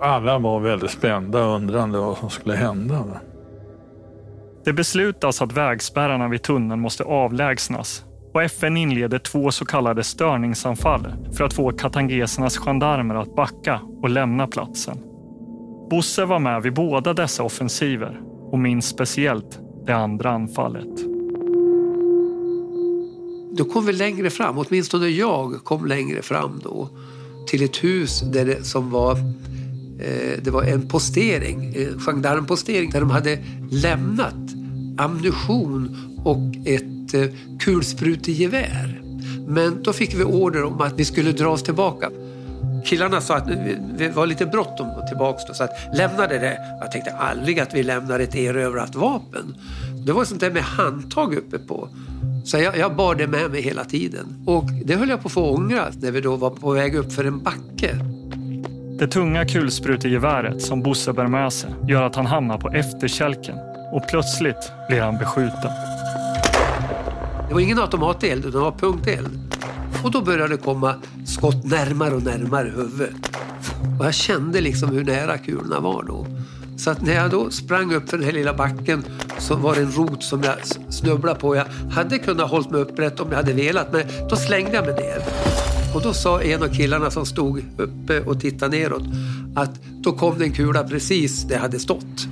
Alla 0.00 0.38
var 0.38 0.60
väldigt 0.60 0.90
spända 0.90 1.46
och 1.46 1.56
undrande 1.56 1.98
vad 1.98 2.16
som 2.16 2.30
skulle 2.30 2.54
hända. 2.54 3.04
Det 4.64 4.72
beslutas 4.72 5.42
att 5.42 5.52
vägspärrarna 5.52 6.28
vid 6.28 6.42
tunneln 6.42 6.80
måste 6.80 7.04
avlägsnas 7.04 8.04
och 8.34 8.42
FN 8.42 8.76
inleder 8.76 9.18
två 9.18 9.50
så 9.50 9.64
kallade 9.64 10.04
störningsanfall 10.04 11.06
för 11.32 11.44
att 11.44 11.52
få 11.52 11.72
katangesernas 11.72 12.58
gendarmer 12.58 13.14
att 13.14 13.36
backa 13.36 13.80
och 14.02 14.08
lämna 14.08 14.46
platsen. 14.46 14.98
Bosse 15.90 16.24
var 16.24 16.38
med 16.38 16.62
vid 16.62 16.74
båda 16.74 17.12
dessa 17.12 17.42
offensiver 17.42 18.20
och 18.50 18.58
minns 18.58 18.86
speciellt 18.88 19.60
det 19.86 19.92
andra 19.92 20.30
anfallet. 20.30 21.13
Då 23.56 23.64
kom 23.64 23.86
vi 23.86 23.92
längre 23.92 24.30
fram, 24.30 24.58
åtminstone 24.58 25.08
jag 25.08 25.64
kom 25.64 25.86
längre 25.86 26.22
fram 26.22 26.60
då 26.64 26.88
till 27.46 27.62
ett 27.62 27.84
hus 27.84 28.20
där 28.20 28.44
det, 28.44 28.64
som 28.64 28.90
var 28.90 29.12
eh, 29.98 30.42
det 30.42 30.50
var 30.50 30.62
en 30.62 30.88
postering, 30.88 31.74
en 31.76 32.00
gendarmpostering 32.00 32.90
där 32.90 33.00
de 33.00 33.10
hade 33.10 33.38
lämnat 33.70 34.34
ammunition 34.98 35.96
och 36.24 36.68
ett 36.68 37.14
eh, 37.14 37.24
kulsprutegevär. 37.60 39.00
Men 39.46 39.82
då 39.82 39.92
fick 39.92 40.14
vi 40.14 40.24
order 40.24 40.64
om 40.64 40.80
att 40.80 40.94
vi 40.96 41.04
skulle 41.04 41.32
dra 41.32 41.48
oss 41.48 41.62
tillbaka. 41.62 42.10
Killarna 42.84 43.20
sa 43.20 43.36
att 43.36 43.48
det 43.98 44.08
var 44.08 44.26
lite 44.26 44.46
bråttom 44.46 44.86
tillbaka 45.08 45.38
då, 45.48 45.54
så 45.54 45.64
att 45.64 45.70
lämnade 45.96 46.38
det. 46.38 46.58
Jag 46.80 46.92
tänkte 46.92 47.10
aldrig 47.10 47.60
att 47.60 47.74
vi 47.74 47.82
lämnar 47.82 48.20
ett 48.20 48.34
erövrat 48.34 48.94
vapen. 48.94 49.54
Det 50.06 50.12
var 50.12 50.24
sånt 50.24 50.40
där 50.40 50.50
med 50.50 50.62
handtag 50.62 51.34
uppe 51.34 51.58
på. 51.58 51.88
Så 52.44 52.58
jag, 52.58 52.78
jag 52.78 52.96
bar 52.96 53.14
det 53.14 53.26
med 53.26 53.50
mig 53.50 53.62
hela 53.62 53.84
tiden. 53.84 54.44
Och 54.46 54.64
det 54.84 54.94
höll 54.94 55.08
jag 55.08 55.22
på 55.22 55.26
att 55.26 55.32
få 55.32 55.50
ångra 55.54 55.84
när 56.00 56.10
vi 56.10 56.20
då 56.20 56.36
var 56.36 56.50
på 56.50 56.70
väg 56.70 56.94
upp 56.94 57.12
för 57.12 57.24
en 57.24 57.42
backe. 57.42 57.96
Det 58.98 59.06
tunga 59.06 59.44
kulsprutegeväret 59.44 60.62
som 60.62 60.82
Bosse 60.82 61.12
bär 61.12 61.26
med 61.26 61.52
sig 61.52 61.70
gör 61.88 62.02
att 62.02 62.16
han 62.16 62.26
hamnar 62.26 62.58
på 62.58 62.68
efterkälken 62.68 63.58
och 63.92 64.02
plötsligt 64.08 64.72
blir 64.88 65.00
han 65.00 65.18
beskjuten. 65.18 65.70
Det 67.48 67.54
var 67.54 67.60
ingen 67.60 67.78
automateld, 67.78 68.40
utan 68.40 68.52
det 68.52 68.58
var 68.58 68.72
punkteld. 68.72 69.28
Och 70.04 70.10
då 70.10 70.22
började 70.22 70.56
det 70.56 70.62
komma 70.62 70.94
skott 71.26 71.64
närmare 71.64 72.14
och 72.14 72.22
närmare 72.22 72.72
huvudet. 72.76 73.14
Och 73.98 74.06
jag 74.06 74.14
kände 74.14 74.60
liksom 74.60 74.88
hur 74.88 75.04
nära 75.04 75.38
kulorna 75.38 75.80
var 75.80 76.02
då. 76.02 76.26
Så 76.76 76.90
att 76.90 77.02
när 77.02 77.14
jag 77.14 77.30
då 77.30 77.50
sprang 77.50 77.94
upp 77.94 78.10
för 78.10 78.18
den 78.18 78.26
här 78.26 78.32
lilla 78.32 78.54
backen 78.54 79.04
så 79.38 79.56
var 79.56 79.74
det 79.74 79.80
en 79.80 79.92
rot 79.92 80.22
som 80.22 80.42
jag 80.42 80.54
snubblade 80.92 81.40
på. 81.40 81.56
Jag 81.56 81.64
hade 81.90 82.18
kunnat 82.18 82.50
hålla 82.50 82.70
mig 82.70 82.80
upprätt 82.80 83.20
om 83.20 83.28
jag 83.30 83.36
hade 83.36 83.52
velat, 83.52 83.92
men 83.92 84.02
då 84.30 84.36
slängde 84.36 84.72
jag 84.72 84.86
mig 84.86 84.94
ner. 84.94 85.22
Och 85.94 86.02
då 86.02 86.12
sa 86.12 86.42
en 86.42 86.62
av 86.62 86.68
killarna 86.68 87.10
som 87.10 87.26
stod 87.26 87.64
uppe 87.78 88.20
och 88.20 88.40
tittade 88.40 88.76
neråt 88.76 89.02
att 89.54 89.80
då 90.02 90.12
kom 90.12 90.38
det 90.38 90.44
en 90.44 90.52
kula 90.52 90.84
precis 90.84 91.42
där 91.42 91.54
jag 91.54 91.62
hade 91.62 91.78
stått. 91.78 92.28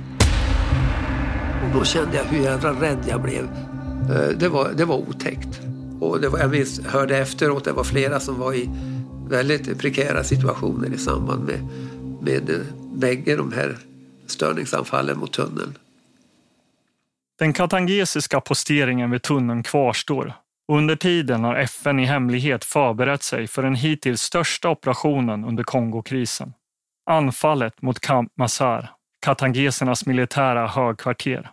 Och 1.63 1.79
då 1.79 1.85
kände 1.85 2.17
jag 2.17 2.23
hur 2.23 2.43
jävla 2.43 2.71
rädd 2.71 2.99
jag 3.09 3.21
blev. 3.21 3.43
Eh, 4.11 4.37
det 4.39 4.49
var, 4.49 4.69
det 4.77 4.85
var 4.85 4.95
otäckt. 4.95 5.61
Och 5.99 6.21
det 6.21 6.29
var, 6.29 6.39
jag 6.39 6.51
minns, 6.51 6.81
hörde 6.85 7.17
efteråt, 7.17 7.65
det 7.65 7.71
var 7.71 7.83
flera 7.83 8.19
som 8.19 8.39
var 8.39 8.53
i 8.53 8.69
väldigt 9.29 9.79
prekära 9.79 10.23
situationer 10.23 10.93
i 10.93 10.97
samband 10.97 11.43
med, 11.45 11.67
med 12.21 12.49
eh, 12.49 12.55
bägge 12.95 13.35
de 13.35 13.51
här 13.51 13.77
störningsanfallen 14.33 15.19
mot 15.19 15.33
tunneln. 15.33 15.77
Den 17.39 17.53
katangesiska 17.53 18.41
posteringen 18.41 19.11
vid 19.11 19.21
tunneln 19.21 19.63
kvarstår 19.63 20.33
och 20.67 20.77
under 20.77 20.95
tiden 20.95 21.43
har 21.43 21.55
FN 21.55 21.99
i 21.99 22.05
hemlighet 22.05 22.65
förberett 22.65 23.23
sig 23.23 23.47
för 23.47 23.63
den 23.63 23.75
hittills 23.75 24.21
största 24.21 24.69
operationen 24.69 25.45
under 25.45 25.63
Kongokrisen. 25.63 26.53
Anfallet 27.09 27.81
mot 27.81 27.99
Camp 27.99 28.31
Mazar, 28.37 28.91
katangesernas 29.25 30.05
militära 30.05 30.67
högkvarter. 30.67 31.49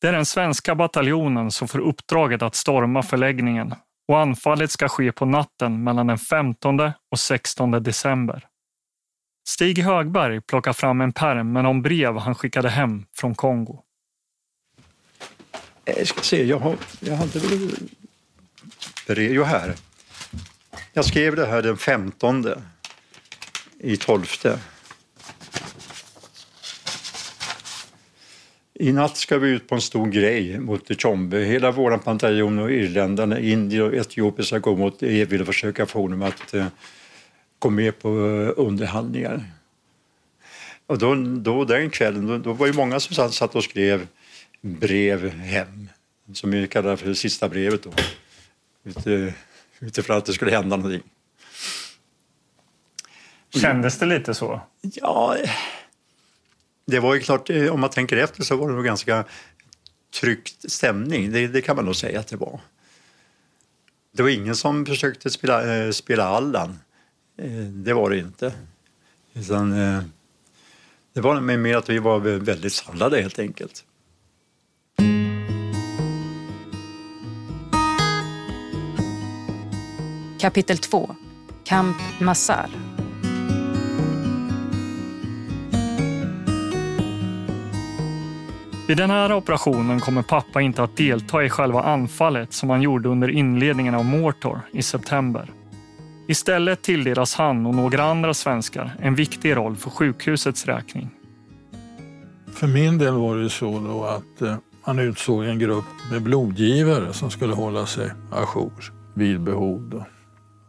Det 0.00 0.08
är 0.08 0.12
den 0.12 0.26
svenska 0.26 0.74
bataljonen 0.74 1.50
som 1.50 1.68
får 1.68 1.78
uppdraget 1.78 2.42
att 2.42 2.54
storma 2.54 3.02
förläggningen 3.02 3.74
och 4.08 4.18
anfallet 4.18 4.70
ska 4.70 4.88
ske 4.88 5.12
på 5.12 5.24
natten 5.24 5.84
mellan 5.84 6.06
den 6.06 6.18
15 6.18 6.80
och 7.10 7.18
16 7.18 7.70
december. 7.70 8.46
Stig 9.44 9.78
Högberg 9.78 10.40
plockar 10.40 10.72
fram 10.72 11.00
en 11.00 11.12
pärm 11.12 11.52
med 11.52 11.64
de 11.64 11.82
brev 11.82 12.16
han 12.16 12.34
skickade 12.34 12.68
hem 12.68 13.04
från 13.14 13.34
Kongo. 13.34 13.82
Jag 15.84 16.06
ska 16.06 16.20
se, 16.20 16.44
jag, 16.44 16.58
har, 16.58 16.76
jag 17.00 17.16
hade 17.16 17.38
väl 17.38 17.70
brev, 19.06 19.32
jo 19.32 19.42
här. 19.42 19.74
Jag 20.92 21.04
skrev 21.04 21.36
det 21.36 21.46
här 21.46 21.62
den 21.62 21.76
15 21.76 22.46
i 23.78 23.96
12. 23.96 24.24
I 28.74 28.92
natt 28.92 29.16
ska 29.16 29.38
vi 29.38 29.48
ut 29.50 29.68
på 29.68 29.74
en 29.74 29.80
stor 29.80 30.06
grej 30.06 30.58
mot 30.58 31.00
Tjombe. 31.00 31.38
Hela 31.38 31.70
vår 31.70 31.96
bataljon 32.04 32.58
och 32.58 32.72
irländarna, 32.72 33.38
indier 33.38 33.82
och 33.82 33.94
etiopier 33.94 34.46
ska 34.46 34.58
gå 34.58 34.76
mot 34.76 35.02
Evil 35.02 35.40
och 35.40 35.46
försöka 35.46 35.86
få 35.86 36.08
dem 36.08 36.22
att 36.22 36.54
uh, 36.54 36.66
gå 37.62 37.70
med 37.70 37.98
på 37.98 38.08
uh, 38.08 38.52
underhandlingar. 38.56 39.44
Och 40.86 40.98
då, 40.98 41.14
då 41.14 41.64
den 41.64 41.90
kvällen, 41.90 42.26
då, 42.26 42.38
då 42.38 42.52
var 42.52 42.66
det 42.66 42.72
många 42.72 43.00
som 43.00 43.32
satt, 43.32 43.54
och 43.54 43.64
skrev 43.64 44.06
brev 44.60 45.28
hem, 45.28 45.88
som 46.32 46.50
vi 46.50 46.68
kallar 46.68 46.96
för 46.96 47.08
det 47.08 47.14
sista 47.14 47.48
brevet 47.48 47.82
då. 47.82 47.90
Ute, 48.84 49.34
utifrån 49.80 50.16
att 50.16 50.26
det 50.26 50.32
skulle 50.32 50.50
hända 50.50 50.76
någonting. 50.76 51.02
Kändes 53.50 53.98
det 53.98 54.06
lite 54.06 54.34
så? 54.34 54.60
Ja, 54.80 55.36
det 56.86 57.00
var 57.00 57.14
ju 57.14 57.20
klart, 57.20 57.50
eh, 57.50 57.74
om 57.74 57.80
man 57.80 57.90
tänker 57.90 58.16
efter 58.16 58.42
så 58.42 58.56
var 58.56 58.68
det 58.68 58.74
nog 58.74 58.84
ganska 58.84 59.24
tryckt 60.20 60.70
stämning. 60.72 61.32
Det, 61.32 61.46
det 61.46 61.62
kan 61.62 61.76
man 61.76 61.84
nog 61.84 61.96
säga 61.96 62.20
att 62.20 62.28
det 62.28 62.36
var. 62.36 62.60
Det 64.12 64.22
var 64.22 64.30
ingen 64.30 64.56
som 64.56 64.86
försökte 64.86 65.30
spela, 65.30 65.76
äh, 65.76 65.90
spela 65.90 66.24
Allan. 66.24 66.78
Äh, 67.42 67.50
det 67.60 67.92
var 67.92 68.10
det 68.10 68.18
inte. 68.18 68.52
Utan, 69.34 69.72
äh, 69.72 70.02
det 71.12 71.20
var 71.20 71.40
mer 71.40 71.76
att 71.76 71.90
vi 71.90 71.98
var 71.98 72.18
väldigt 72.18 72.72
samlade 72.72 73.22
helt 73.22 73.38
enkelt. 73.38 73.84
Kapitel 80.40 80.78
2 80.78 81.16
Camp 81.64 81.96
Massar 82.20 82.70
Vid 88.88 88.96
den 88.96 89.10
här 89.10 89.32
operationen 89.32 90.00
kommer 90.00 90.22
pappa 90.22 90.60
inte 90.60 90.82
att 90.82 90.96
delta 90.96 91.44
i 91.44 91.48
själva 91.48 91.82
anfallet 91.82 92.52
som 92.52 92.70
han 92.70 92.82
gjorde 92.82 93.08
under 93.08 93.28
inledningen 93.28 93.94
av 93.94 94.04
Mortor 94.04 94.60
i 94.72 94.82
september. 94.82 95.61
Istället 96.32 96.82
tilldelas 96.82 97.34
han 97.34 97.66
och 97.66 97.74
några 97.74 98.04
andra 98.04 98.34
svenskar 98.34 98.96
en 99.00 99.14
viktig 99.14 99.56
roll 99.56 99.76
för 99.76 99.90
sjukhusets 99.90 100.66
räkning. 100.66 101.10
För 102.52 102.66
min 102.66 102.98
del 102.98 103.14
var 103.14 103.36
det 103.36 103.50
så 103.50 103.80
då 103.80 104.04
att 104.04 104.42
eh, 104.42 104.56
man 104.86 104.98
utsåg 104.98 105.44
en 105.44 105.58
grupp 105.58 105.84
med 106.10 106.22
blodgivare 106.22 107.12
som 107.12 107.30
skulle 107.30 107.54
hålla 107.54 107.86
sig 107.86 108.10
ajour 108.30 108.92
vid 109.14 109.40
behov. 109.40 109.90
Då. 109.90 110.06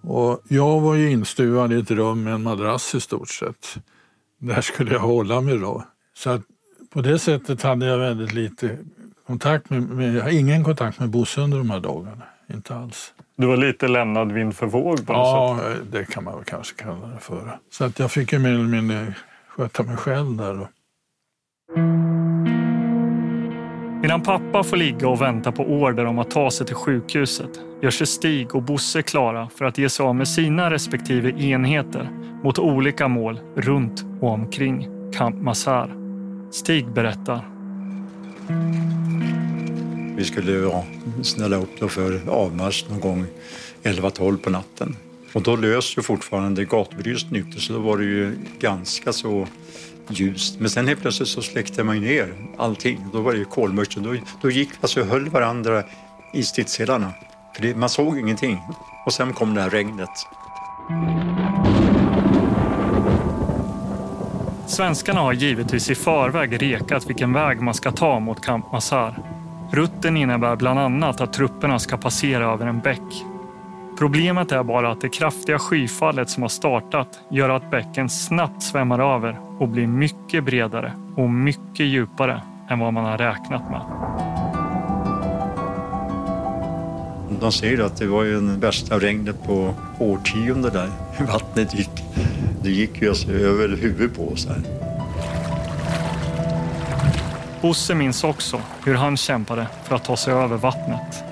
Och 0.09 0.41
jag 0.47 0.81
var 0.81 0.95
ju 0.95 1.11
instuvad 1.11 1.73
i 1.73 1.79
ett 1.79 1.91
rum 1.91 2.23
med 2.23 2.33
en 2.33 2.43
madrass 2.43 2.95
i 2.95 2.99
stort 2.99 3.29
sett. 3.29 3.77
Där 4.39 4.61
skulle 4.61 4.93
jag 4.93 4.99
hålla 4.99 5.41
mig 5.41 5.57
då. 5.57 5.83
Så 6.17 6.29
att 6.29 6.41
på 6.93 7.01
det 7.01 7.19
sättet 7.19 7.61
hade 7.61 7.85
jag 7.85 7.97
väldigt 7.97 8.33
lite 8.33 8.77
kontakt 9.27 9.69
med, 9.69 9.81
med 9.81 10.15
jag 10.15 10.23
har 10.23 10.29
ingen 10.29 10.63
kontakt 10.63 10.99
med 10.99 11.09
Bosse 11.09 11.41
under 11.41 11.57
de 11.57 11.69
här 11.69 11.79
dagarna. 11.79 12.23
Inte 12.53 12.75
alls. 12.75 13.13
Du 13.35 13.47
var 13.47 13.57
lite 13.57 13.87
lämnad 13.87 14.31
vind 14.31 14.55
för 14.55 14.65
våg 14.65 15.07
på 15.07 15.13
något 15.13 15.27
ja, 15.27 15.59
sätt? 15.59 15.77
Ja, 15.91 15.99
det 15.99 16.05
kan 16.05 16.23
man 16.23 16.35
väl 16.35 16.43
kanske 16.43 16.83
kalla 16.83 17.07
det 17.07 17.19
för. 17.19 17.59
Så 17.71 17.85
att 17.85 17.99
jag 17.99 18.11
fick 18.11 18.33
ju 18.33 18.39
mer 18.39 18.49
eller 18.49 18.63
mindre 18.63 19.13
sköta 19.47 19.83
mig 19.83 19.97
själv 19.97 20.37
där. 20.37 20.53
Då. 20.53 20.67
Medan 24.01 24.21
pappa 24.21 24.63
får 24.63 24.77
ligga 24.77 25.07
och 25.07 25.21
vänta 25.21 25.51
på 25.51 25.63
order 25.63 26.05
om 26.05 26.19
att 26.19 26.31
ta 26.31 26.51
sig 26.51 26.67
till 26.67 26.75
sjukhuset 26.75 27.49
gör 27.81 27.91
sig 27.91 28.07
Stig 28.07 28.55
och 28.55 28.63
Bosse 28.63 29.01
klara 29.01 29.49
för 29.49 29.65
att 29.65 29.77
ge 29.77 29.89
sig 29.89 30.05
av 30.05 30.15
med 30.15 30.27
sina 30.27 30.71
respektive 30.71 31.29
enheter 31.29 32.09
mot 32.43 32.59
olika 32.59 33.07
mål 33.07 33.39
runt 33.55 34.05
och 34.21 34.29
omkring 34.29 34.87
Camp 35.13 35.41
Mazar. 35.41 35.95
Stig 36.51 36.93
berättar. 36.93 37.45
Vi 40.15 40.23
skulle 40.23 40.51
ja, 40.51 40.85
snälla 41.23 41.55
upp 41.55 41.79
då 41.79 41.87
för 41.89 42.29
avmarsch 42.29 42.85
någon 42.89 42.99
gång 42.99 43.25
11-12 43.83 44.37
på 44.37 44.49
natten. 44.49 44.95
Och 45.33 45.41
då 45.41 45.55
lös 45.55 45.97
ju 45.97 46.01
fortfarande 46.01 46.65
gatubelysningen 46.65 47.47
ute 47.47 47.61
så 47.61 47.73
då 47.73 47.79
var 47.79 47.97
det 47.97 48.03
ju 48.03 48.35
ganska 48.59 49.13
så 49.13 49.47
ljust. 50.09 50.59
Men 50.59 50.69
sen 50.69 50.87
helt 50.87 51.01
plötsligt 51.01 51.29
så 51.29 51.41
släckte 51.41 51.83
man 51.83 51.99
ner 51.99 52.33
allting. 52.57 53.05
Då 53.13 53.21
var 53.21 53.33
det 53.33 53.39
ju 53.39 53.45
kolmörkt. 53.45 53.95
Då, 53.95 54.15
då 54.41 54.51
gick 54.51 54.69
vi 54.69 54.75
alltså 54.81 55.01
och 55.01 55.07
höll 55.07 55.29
varandra 55.29 55.83
i 56.33 56.43
stridsselarna. 56.43 57.13
För 57.55 57.61
det, 57.61 57.75
man 57.75 57.89
såg 57.89 58.19
ingenting. 58.19 58.59
Och 59.05 59.13
sen 59.13 59.33
kom 59.33 59.53
det 59.53 59.61
här 59.61 59.69
regnet. 59.69 60.09
Svenskarna 64.67 65.19
har 65.19 65.33
givetvis 65.33 65.89
i 65.89 65.95
förväg 65.95 66.61
rekat 66.61 67.09
vilken 67.09 67.33
väg 67.33 67.61
man 67.61 67.73
ska 67.73 67.91
ta 67.91 68.19
mot 68.19 68.45
Camp 68.45 68.71
Mazar. 68.71 69.19
Rutten 69.71 70.17
innebär 70.17 70.55
bland 70.55 70.79
annat 70.79 71.21
att 71.21 71.33
trupperna 71.33 71.79
ska 71.79 71.97
passera 71.97 72.53
över 72.53 72.67
en 72.67 72.79
bäck. 72.79 73.25
Problemet 73.97 74.51
är 74.51 74.63
bara 74.63 74.91
att 74.91 75.01
det 75.01 75.09
kraftiga 75.09 75.59
skyfallet 75.59 76.29
som 76.29 76.43
har 76.43 76.49
startat 76.49 77.19
gör 77.31 77.49
att 77.49 77.71
bäcken 77.71 78.09
snabbt 78.09 78.63
svämmar 78.63 79.15
över 79.15 79.39
och 79.59 79.67
blir 79.67 79.87
mycket 79.87 80.43
bredare 80.43 80.93
och 81.15 81.29
mycket 81.29 81.85
djupare 81.85 82.41
än 82.69 82.79
vad 82.79 82.93
man 82.93 83.05
har 83.05 83.17
räknat 83.17 83.69
med. 83.69 83.81
De 87.41 87.51
säger 87.51 87.83
att 87.83 87.97
det 87.97 88.07
var 88.07 88.23
ju 88.23 88.41
det 88.41 88.57
värsta 88.57 88.99
regnet 88.99 89.43
på 89.43 89.73
årtionden 89.99 90.73
där. 90.73 90.89
Vattnet 91.27 91.73
gick, 91.73 92.03
det 92.63 92.69
gick 92.69 93.01
ju 93.01 93.09
alltså 93.09 93.31
över 93.31 93.77
huvudet 93.77 94.17
på 94.17 94.27
oss 94.27 94.47
här. 94.47 94.92
Bosse 97.63 97.95
minns 97.95 98.23
också 98.23 98.61
hur 98.85 98.95
han 98.95 99.17
kämpade 99.17 99.67
för 99.83 99.95
att 99.95 100.05
ta 100.05 100.17
sig 100.17 100.33
över 100.33 100.57
vattnet. 100.57 101.23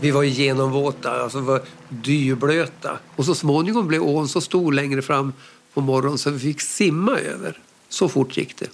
Vi 0.00 0.10
var 0.10 0.22
genomvåta, 0.22 1.22
alltså 1.22 1.40
var 1.40 1.60
dyblöta. 1.88 2.98
Och 3.16 3.24
så 3.24 3.34
småningom 3.34 3.88
blev 3.88 4.02
ån 4.02 4.28
så 4.28 4.40
stor 4.40 4.72
längre 4.72 5.02
fram 5.02 5.32
på 5.74 5.80
morgonen 5.80 6.18
så 6.18 6.30
vi 6.30 6.38
fick 6.38 6.60
simma 6.60 7.18
över. 7.18 7.58
Så 7.88 8.08
fort 8.08 8.36
gick 8.36 8.56
det. 8.56 8.66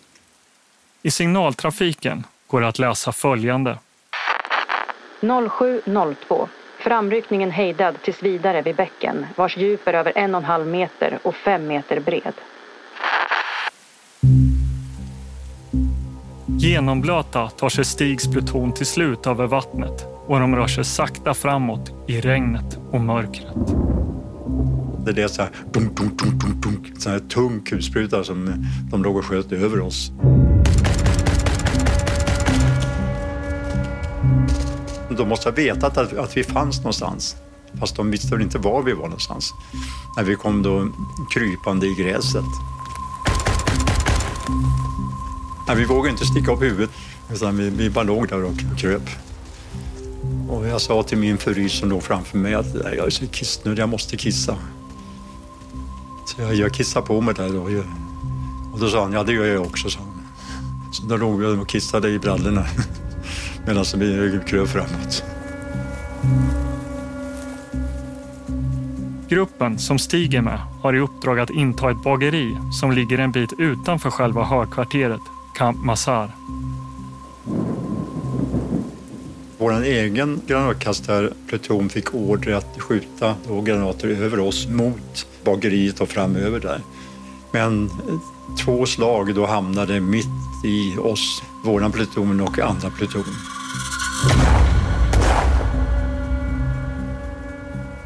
I 1.02 1.10
signaltrafiken 1.10 2.24
går 2.46 2.60
det 2.60 2.68
att 2.68 2.78
läsa 2.78 3.12
följande. 3.12 3.78
0702. 5.84 6.48
Framryckningen 6.78 7.50
hejdad 7.50 8.02
tills 8.02 8.22
vidare 8.22 8.62
vid 8.62 8.76
bäcken 8.76 9.26
vars 9.36 9.56
djup 9.56 9.88
är 9.88 9.94
över 9.94 10.12
en 10.16 10.34
och 10.34 10.40
en 10.40 10.44
halv 10.44 10.66
meter 10.66 11.18
och 11.22 11.34
fem 11.34 11.66
meter 11.66 12.00
bred. 12.00 12.34
Genomblöta 16.62 17.48
tar 17.48 17.68
sig 17.68 17.84
Stigs 17.84 18.28
pluton 18.28 18.72
till 18.74 18.86
slut 18.86 19.26
över 19.26 19.46
vattnet 19.46 20.06
och 20.26 20.40
de 20.40 20.56
rör 20.56 20.66
sig 20.66 20.84
sakta 20.84 21.34
framåt 21.34 21.92
i 22.08 22.20
regnet 22.20 22.78
och 22.90 23.00
mörkret. 23.00 23.54
Det 25.06 25.22
är 25.22 25.28
så 25.28 25.42
här, 25.42 25.50
dunk, 25.72 25.96
dunk, 25.96 26.22
dunk, 26.22 26.34
dunk, 26.42 26.64
dunk, 26.64 27.02
så 27.02 27.10
här 27.10 27.18
tung 27.18 27.60
kulspruta 27.60 28.24
som 28.24 28.66
de 28.90 29.02
låg 29.02 29.16
och 29.16 29.24
sköt 29.24 29.52
över 29.52 29.80
oss. 29.80 30.12
De 35.16 35.28
måste 35.28 35.48
ha 35.48 35.54
vetat 35.54 35.98
att, 35.98 36.12
att 36.12 36.36
vi 36.36 36.44
fanns 36.44 36.78
någonstans. 36.78 37.36
Fast 37.80 37.96
de 37.96 38.10
visste 38.10 38.34
väl 38.34 38.42
inte 38.42 38.58
var 38.58 38.82
vi 38.82 38.92
var 38.92 39.04
någonstans. 39.04 39.52
När 40.16 40.24
vi 40.24 40.34
kom 40.34 40.62
då 40.62 40.88
krypande 41.34 41.86
i 41.86 41.94
gräset. 41.94 42.44
Nej, 45.72 45.80
vi 45.80 45.86
vågade 45.86 46.10
inte 46.10 46.26
sticka 46.26 46.52
upp 46.52 46.62
huvudet 46.62 46.90
utan 47.32 47.56
vi, 47.56 47.70
vi 47.70 47.90
bara 47.90 48.04
låg 48.04 48.28
där 48.28 48.44
och 48.44 48.78
kröp. 48.78 49.02
Och 50.48 50.66
jag 50.66 50.80
sa 50.80 51.02
till 51.02 51.18
min 51.18 51.38
fru 51.38 51.68
som 51.68 51.90
låg 51.90 52.02
framför 52.02 52.38
mig 52.38 52.54
att 52.54 52.74
jag 52.74 53.06
är 53.06 53.10
så 53.10 53.26
kissnödig, 53.26 53.82
jag 53.82 53.88
måste 53.88 54.16
kissa. 54.16 54.56
Så 56.26 56.42
jag, 56.42 56.54
jag 56.54 56.74
kissade 56.74 57.06
på 57.06 57.20
mig 57.20 57.34
där 57.34 57.48
då. 57.48 57.62
Och 58.72 58.80
då 58.80 58.88
sa 58.88 59.02
han, 59.02 59.12
ja 59.12 59.22
det 59.22 59.32
gör 59.32 59.44
jag 59.44 59.62
också, 59.62 59.90
sa 59.90 59.98
han. 60.00 60.22
Så 60.92 61.02
då 61.06 61.16
låg 61.16 61.40
vi 61.40 61.46
och 61.46 61.68
kissade 61.68 62.08
i 62.08 62.18
brallorna 62.18 62.66
medan 63.66 63.84
vi 63.96 64.40
kröp 64.46 64.68
framåt. 64.68 65.24
Gruppen 69.28 69.78
som 69.78 69.98
Stig 69.98 70.34
är 70.34 70.42
med 70.42 70.58
har 70.82 70.94
i 70.94 70.98
uppdrag 70.98 71.40
att 71.40 71.50
inta 71.50 71.90
ett 71.90 72.02
bageri 72.02 72.56
som 72.80 72.92
ligger 72.92 73.18
en 73.18 73.32
bit 73.32 73.52
utanför 73.58 74.10
själva 74.10 74.44
högkvarteret, 74.44 75.20
Camp 75.54 75.84
Mazar. 75.84 76.30
Vår 79.58 79.82
egen 79.82 80.40
granatkastarpluton 80.46 81.88
fick 81.88 82.14
order 82.14 82.52
att 82.52 82.80
skjuta 82.80 83.34
då 83.48 83.60
granater 83.60 84.08
över 84.08 84.38
oss 84.38 84.68
mot 84.68 85.26
bageriet 85.44 86.00
och 86.00 86.08
framöver 86.08 86.60
där. 86.60 86.80
Men 87.52 87.86
eh, 87.86 88.18
två 88.64 88.86
slag 88.86 89.34
då 89.34 89.46
hamnade 89.46 90.00
mitt 90.00 90.26
i 90.64 90.98
oss, 90.98 91.42
våran 91.64 91.92
pluton 91.92 92.40
och 92.40 92.58
andra 92.58 92.90
pluton. 92.90 93.24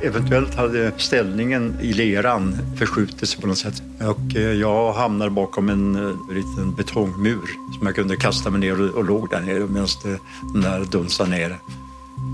Eventuellt 0.06 0.54
hade 0.54 0.92
ställningen 0.96 1.76
i 1.80 1.92
leran 1.92 2.58
förskjutits 2.78 3.34
på 3.34 3.46
något 3.46 3.58
sätt. 3.58 3.82
Och 4.00 4.36
eh, 4.36 4.52
jag 4.52 4.92
hamnade 4.92 5.30
bakom 5.30 5.68
en 5.68 5.96
eh, 5.96 6.34
liten 6.34 6.74
betongmur 6.74 7.46
som 7.78 7.86
jag 7.86 7.94
kunde 7.94 8.16
kasta 8.16 8.50
mig 8.50 8.60
ner 8.60 8.82
och, 8.82 8.94
och 8.94 9.04
låg 9.04 9.30
där 9.30 9.40
nere 9.40 9.66
medan 9.66 9.88
den 10.52 10.62
där 10.62 10.84
dunsade 10.84 11.30
ner. 11.30 11.58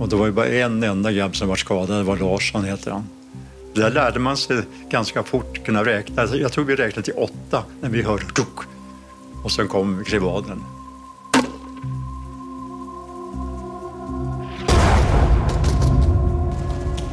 Och 0.00 0.08
det 0.08 0.16
var 0.16 0.26
ju 0.26 0.32
bara 0.32 0.46
en 0.46 0.82
enda 0.82 1.12
grabb 1.12 1.36
som 1.36 1.48
var 1.48 1.56
skadad, 1.56 1.98
det 1.98 2.02
var 2.02 2.16
Larsson 2.16 2.64
heter 2.64 2.90
han. 2.90 3.04
Där 3.74 3.90
lärde 3.90 4.18
man 4.18 4.36
sig 4.36 4.62
ganska 4.90 5.22
fort 5.22 5.64
kunna 5.64 5.84
räkna. 5.84 6.26
Jag 6.36 6.52
tror 6.52 6.64
vi 6.64 6.76
räknade 6.76 7.04
till 7.04 7.14
åtta 7.16 7.64
när 7.80 7.88
vi 7.88 8.02
hörde. 8.02 8.24
Och 9.44 9.52
sen 9.52 9.68
kom 9.68 10.04
krevaden. 10.04 10.62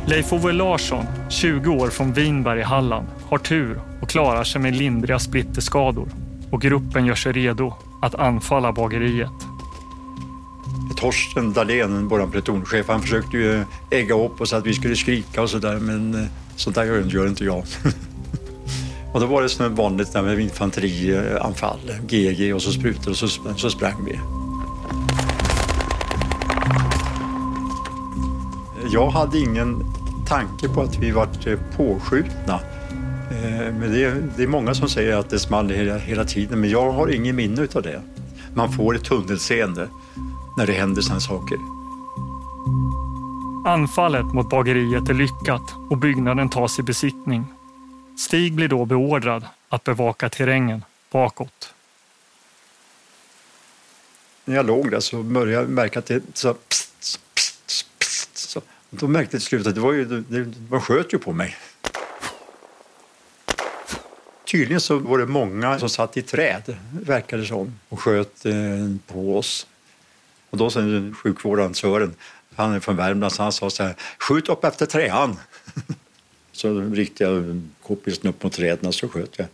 Leif 0.09 0.33
Ove 0.33 0.51
Larsson, 0.51 1.05
20 1.29 1.69
år 1.69 1.89
från 1.89 2.13
Vinberg 2.13 2.59
i 2.59 2.63
Halland, 2.63 3.07
har 3.29 3.37
tur 3.37 3.81
och 4.01 4.09
klarar 4.09 4.43
sig 4.43 4.61
med 4.61 4.75
lindriga 4.75 5.19
splitterskador 5.19 6.09
och 6.51 6.61
gruppen 6.61 7.05
gör 7.05 7.15
sig 7.15 7.31
redo 7.31 7.73
att 8.01 8.15
anfalla 8.15 8.71
bageriet. 8.71 9.31
Torsten 10.97 11.53
Dahlén, 11.53 12.07
vår 12.07 12.27
plutonchef, 12.27 12.87
han 12.87 13.01
försökte 13.01 13.37
ju 13.37 13.63
ägga 13.91 14.15
upp 14.15 14.41
oss 14.41 14.53
att 14.53 14.65
vi 14.65 14.73
skulle 14.73 14.95
skrika 14.95 15.41
och 15.41 15.49
sådär 15.49 15.79
men 15.79 16.15
eh, 16.15 16.29
sånt 16.55 16.75
där 16.75 17.05
gör 17.07 17.27
inte 17.27 17.45
jag. 17.45 17.63
och 19.13 19.19
då 19.19 19.25
var 19.25 19.41
det 19.41 19.49
som 19.49 19.75
vanligt 19.75 20.13
där 20.13 20.21
med 20.21 20.39
infanterianfall, 20.39 21.89
eh, 21.89 22.05
GG 22.07 22.55
och 22.55 22.61
så 22.61 22.71
sprutor 22.71 23.11
och 23.11 23.17
så, 23.17 23.27
så 23.57 23.69
sprang 23.69 24.05
vi. 24.05 24.38
Jag 28.91 29.09
hade 29.09 29.39
ingen 29.39 29.83
tanke 30.27 30.69
på 30.69 30.81
att 30.81 30.97
vi 30.97 31.11
vart 31.11 31.47
eh, 31.47 31.59
påskjutna. 31.77 32.59
Eh, 33.31 33.73
men 33.73 33.91
det 33.91 34.03
är, 34.03 34.23
det 34.37 34.43
är 34.43 34.47
många 34.47 34.73
som 34.73 34.89
säger 34.89 35.17
att 35.17 35.29
det 35.29 35.39
small 35.39 35.69
hela, 35.69 35.97
hela 35.97 36.25
tiden, 36.25 36.61
men 36.61 36.69
jag 36.69 36.91
har 36.91 37.07
ingen 37.07 37.35
minne 37.35 37.67
av 37.73 37.81
det. 37.81 38.01
Man 38.53 38.71
får 38.71 38.95
ett 38.95 39.03
tunnelseende 39.03 39.87
när 40.57 40.67
det 40.67 40.73
händer 40.73 41.01
sådana 41.01 41.19
saker. 41.19 41.57
Anfallet 43.65 44.25
mot 44.25 44.49
bageriet 44.49 45.09
är 45.09 45.13
lyckat 45.13 45.73
och 45.89 45.97
byggnaden 45.97 46.49
tas 46.49 46.79
i 46.79 46.83
besiktning. 46.83 47.45
Stig 48.17 48.55
blir 48.55 48.67
då 48.67 48.85
beordrad 48.85 49.45
att 49.69 49.83
bevaka 49.83 50.29
terrängen 50.29 50.83
bakåt. 51.11 51.73
När 54.45 54.55
jag 54.55 54.65
låg 54.65 54.91
där 54.91 54.99
så 54.99 55.23
började 55.23 55.51
jag 55.51 55.69
märka 55.69 55.99
att 55.99 56.05
det 56.05 56.23
så 56.33 56.53
pst. 56.53 56.88
Då 58.89 59.07
märkte 59.07 59.35
jag 59.35 59.41
till 59.41 59.47
slut 59.47 59.67
att 59.67 59.75
det 59.75 59.81
var 59.81 59.93
ju, 59.93 60.05
det, 60.05 60.53
man 60.69 60.81
sköt 60.81 61.13
ju 61.13 61.17
på 61.17 61.33
mig. 61.33 61.57
Tydligen 64.45 64.81
så 64.81 64.97
var 64.97 65.17
det 65.17 65.25
många 65.25 65.79
som 65.79 65.89
satt 65.89 66.17
i 66.17 66.21
träd, 66.21 66.77
verkade 66.91 67.41
det 67.41 67.47
som, 67.47 67.79
och 67.89 67.99
sköt 67.99 68.45
eh, 68.45 68.53
på 69.07 69.37
oss. 69.37 69.67
Och 70.49 70.57
då 70.57 70.69
sen 70.69 71.15
sjukvårdaren 71.15 71.75
Sören, 71.75 72.15
han 72.55 72.71
är 72.71 72.79
från 72.79 72.95
Värmland, 72.95 73.33
så 73.33 73.43
han 73.43 73.51
sa 73.51 73.69
så 73.69 73.83
här, 73.83 73.95
skjut 74.19 74.49
upp 74.49 74.63
efter 74.63 74.85
träan. 74.85 75.35
så 76.51 76.81
riktade 76.81 77.31
jag 77.31 77.61
k-pisten 77.81 78.29
upp 78.29 78.43
mot 78.43 78.53
träden 78.53 78.93
så 78.93 79.09
sköt 79.09 79.39
jag. 79.39 79.47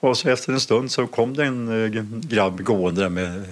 Och 0.00 0.18
så 0.18 0.28
efter 0.28 0.52
en 0.52 0.60
stund 0.60 0.90
så 0.90 1.06
kom 1.06 1.34
det 1.34 1.44
en 1.44 1.84
eh, 1.84 2.04
grabb 2.28 2.62
gående 2.62 3.00
där 3.00 3.08
med 3.08 3.44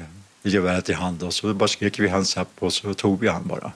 geväret 0.42 0.88
i 0.88 0.92
hand 0.92 1.22
och 1.22 1.34
så 1.34 1.54
bara 1.54 1.68
skrek 1.68 1.98
vi 1.98 2.08
hans 2.08 2.36
upp 2.36 2.48
och 2.62 2.72
så 2.72 2.94
tog 2.94 3.20
vi 3.20 3.28
han 3.28 3.46
bara. 3.48 3.72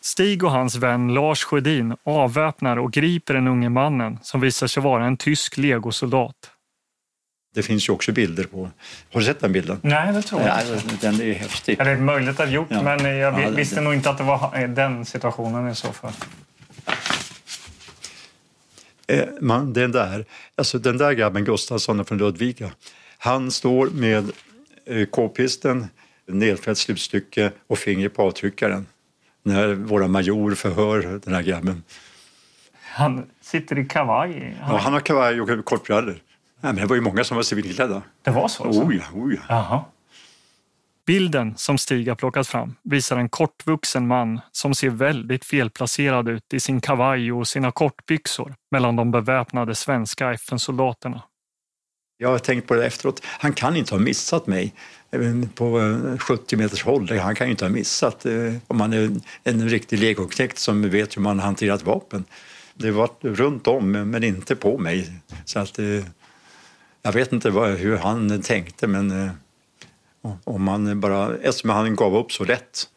Stig 0.00 0.44
och 0.44 0.50
hans 0.50 0.74
vän 0.76 1.14
Lars 1.14 1.42
Sjödin 1.44 1.96
avväpnar 2.04 2.76
och 2.76 2.92
griper 2.92 3.34
den 3.34 3.46
unge 3.48 3.68
mannen 3.68 4.18
som 4.22 4.40
visar 4.40 4.66
sig 4.66 4.82
vara 4.82 5.06
en 5.06 5.16
tysk 5.16 5.56
legosoldat. 5.56 6.50
Det 7.54 7.62
finns 7.62 7.88
ju 7.88 7.92
också 7.92 8.12
bilder 8.12 8.44
på... 8.44 8.70
Har 9.12 9.20
du 9.20 9.26
sett 9.26 9.40
den 9.40 9.52
bilden? 9.52 9.78
Nej, 9.82 10.12
det 10.12 10.22
tror 10.22 10.42
jag 10.42 10.60
inte. 10.76 10.96
Den 11.10 11.20
är 11.20 11.32
häftig. 11.32 11.80
Eller 11.80 11.96
möjligt 11.96 12.40
att 12.40 12.50
gjort, 12.50 12.66
Ja. 12.70 12.82
men 12.82 13.04
jag 13.04 13.40
Ja, 13.40 13.50
det- 13.50 13.56
visste 13.56 13.80
nog 13.80 13.94
inte 13.94 14.10
att 14.10 14.18
det 14.18 14.24
var 14.24 14.66
den 14.66 15.04
situationen 15.04 15.68
i 15.68 15.74
så 15.74 15.92
fall. 15.92 16.12
Eh, 19.06 19.24
man, 19.40 19.72
den, 19.72 19.92
där, 19.92 20.24
alltså 20.56 20.78
den 20.78 20.98
där 20.98 21.12
grabben, 21.12 21.44
Gustafsson 21.44 22.04
från 22.04 22.18
Ludvika, 22.18 22.70
han 23.18 23.50
står 23.50 23.86
med 23.90 24.24
eh, 24.28 24.30
k-pisten, 25.10 25.86
nedfällt 26.26 26.78
slutstycke 26.78 27.52
och 27.66 27.78
finger 27.78 28.08
på 28.08 28.22
avtryckaren 28.22 28.86
när 29.42 29.74
våra 29.74 30.08
major 30.08 30.54
förhör 30.54 31.20
den 31.24 31.34
här 31.34 31.42
grabben. 31.42 31.82
Han 32.72 33.26
sitter 33.40 33.78
i 33.78 33.84
kavaj. 33.84 34.56
Ja, 34.60 34.76
han 34.76 34.92
har 34.92 35.00
kavaj 35.00 35.40
och 35.40 35.64
kortbrallor. 35.64 36.16
Nej, 36.60 36.72
men 36.72 36.76
det 36.76 36.86
var 36.86 36.96
ju 36.96 37.02
många 37.02 37.24
som 37.24 37.36
var 37.36 37.42
civilklädda. 37.42 38.02
Det 38.22 38.30
var 38.30 38.48
så? 38.48 38.64
Alltså. 38.64 38.82
Oh 38.82 38.96
ja, 38.96 39.02
oh 39.14 39.34
ja. 39.34 39.40
Jaha. 39.48 39.84
Bilden 41.06 41.54
som 41.56 41.78
Stig 41.78 42.08
har 42.08 42.14
plockat 42.14 42.48
fram 42.48 42.74
visar 42.82 43.16
en 43.16 43.28
kortvuxen 43.28 44.06
man 44.06 44.40
som 44.52 44.74
ser 44.74 44.90
väldigt 44.90 45.44
felplacerad 45.44 46.28
ut 46.28 46.54
i 46.54 46.60
sin 46.60 46.80
kavaj 46.80 47.32
och 47.32 47.48
sina 47.48 47.72
kortbyxor 47.72 48.54
mellan 48.70 48.96
de 48.96 49.10
beväpnade 49.10 49.74
svenska 49.74 50.32
FN-soldaterna. 50.32 51.22
Jag 52.22 52.28
har 52.28 52.38
tänkt 52.38 52.68
på 52.68 52.74
det 52.74 52.86
efteråt. 52.86 53.20
Han 53.24 53.52
kan 53.52 53.76
inte 53.76 53.94
ha 53.94 54.00
missat 54.00 54.46
mig 54.46 54.74
på 55.54 55.80
eh, 55.80 56.18
70 56.18 56.56
meters 56.56 56.82
håll. 56.82 57.18
Han 57.18 57.34
kan 57.34 57.46
ju 57.46 57.50
inte 57.50 57.64
ha 57.64 57.70
missat 57.70 58.26
eh, 58.26 58.54
om 58.66 58.76
man 58.78 58.92
är 58.92 59.20
en 59.44 59.68
riktig 59.68 59.98
legoknekt 59.98 60.58
som 60.58 60.90
vet 60.90 61.16
hur 61.16 61.22
man 61.22 61.38
hanterar 61.38 61.74
ett 61.74 61.82
vapen. 61.82 62.24
Det 62.74 62.90
var 62.90 63.10
runt 63.20 63.66
om 63.66 63.92
men 63.92 64.24
inte 64.24 64.56
på 64.56 64.78
mig. 64.78 65.12
Så 65.44 65.58
att, 65.58 65.78
eh, 65.78 66.04
jag 67.02 67.12
vet 67.12 67.32
inte 67.32 67.50
hur 67.50 67.96
han 67.96 68.42
tänkte 68.42 68.86
men 68.86 69.30
om 70.44 70.68
han 70.68 71.00
bara, 71.00 71.36
eftersom 71.36 71.70
han 71.70 71.96
gav 71.96 72.16
upp 72.16 72.32
så 72.32 72.44
lätt. 72.44 72.88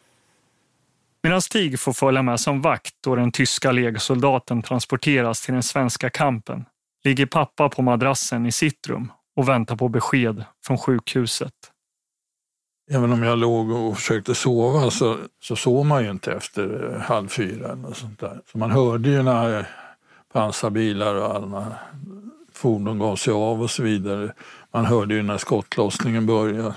Medan 1.22 1.42
Stig 1.42 1.80
får 1.80 1.92
följa 1.92 2.22
med 2.22 2.40
som 2.40 2.62
vakt 2.62 2.94
då 3.04 3.16
den 3.16 3.32
tyska 3.32 3.72
legosoldaten 3.72 4.62
transporteras 4.62 5.40
till 5.40 5.54
den 5.54 5.62
svenska 5.62 6.10
kampen 6.10 6.64
ligger 7.04 7.26
pappa 7.26 7.68
på 7.68 7.82
madrassen 7.82 8.46
i 8.46 8.52
sitt 8.52 8.88
rum 8.88 9.12
och 9.36 9.48
väntar 9.48 9.76
på 9.76 9.88
besked 9.88 10.44
från 10.66 10.78
sjukhuset. 10.78 11.52
Även 12.90 13.12
om 13.12 13.22
jag 13.22 13.38
låg 13.38 13.70
och 13.70 13.96
försökte 13.96 14.34
sova 14.34 14.90
så, 14.90 15.18
så 15.42 15.56
sov 15.56 15.86
man 15.86 16.04
ju 16.04 16.10
inte 16.10 16.32
efter 16.32 16.94
eh, 16.94 17.00
halv 17.00 17.28
fyra 17.28 17.72
eller 17.72 17.92
sånt 17.92 18.20
där. 18.20 18.40
Så 18.52 18.58
man 18.58 18.70
hörde 18.70 19.08
ju 19.08 19.22
när 19.22 19.68
pansarbilar 20.32 21.14
och 21.14 21.34
alla 21.34 21.76
fordon 22.52 22.98
gav 22.98 23.16
sig 23.16 23.32
av 23.32 23.62
och 23.62 23.70
så 23.70 23.82
vidare. 23.82 24.32
Man 24.72 24.84
hörde 24.84 25.14
ju 25.14 25.22
när 25.22 25.38
skottlossningen 25.38 26.26
började. 26.26 26.74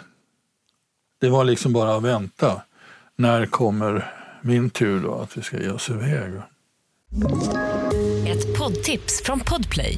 Det 1.21 1.29
var 1.29 1.43
liksom 1.43 1.73
bara 1.73 1.95
att 1.95 2.03
vänta. 2.03 2.61
När 3.15 3.45
kommer 3.45 4.13
min 4.41 4.69
tur 4.69 5.03
då 5.03 5.15
att 5.15 5.37
vi 5.37 5.41
ska 5.41 5.59
ge 5.59 5.69
oss 5.69 5.89
iväg? 5.89 6.33
Ett 8.27 8.57
poddtips 8.57 9.21
från 9.23 9.39
Podplay. 9.39 9.97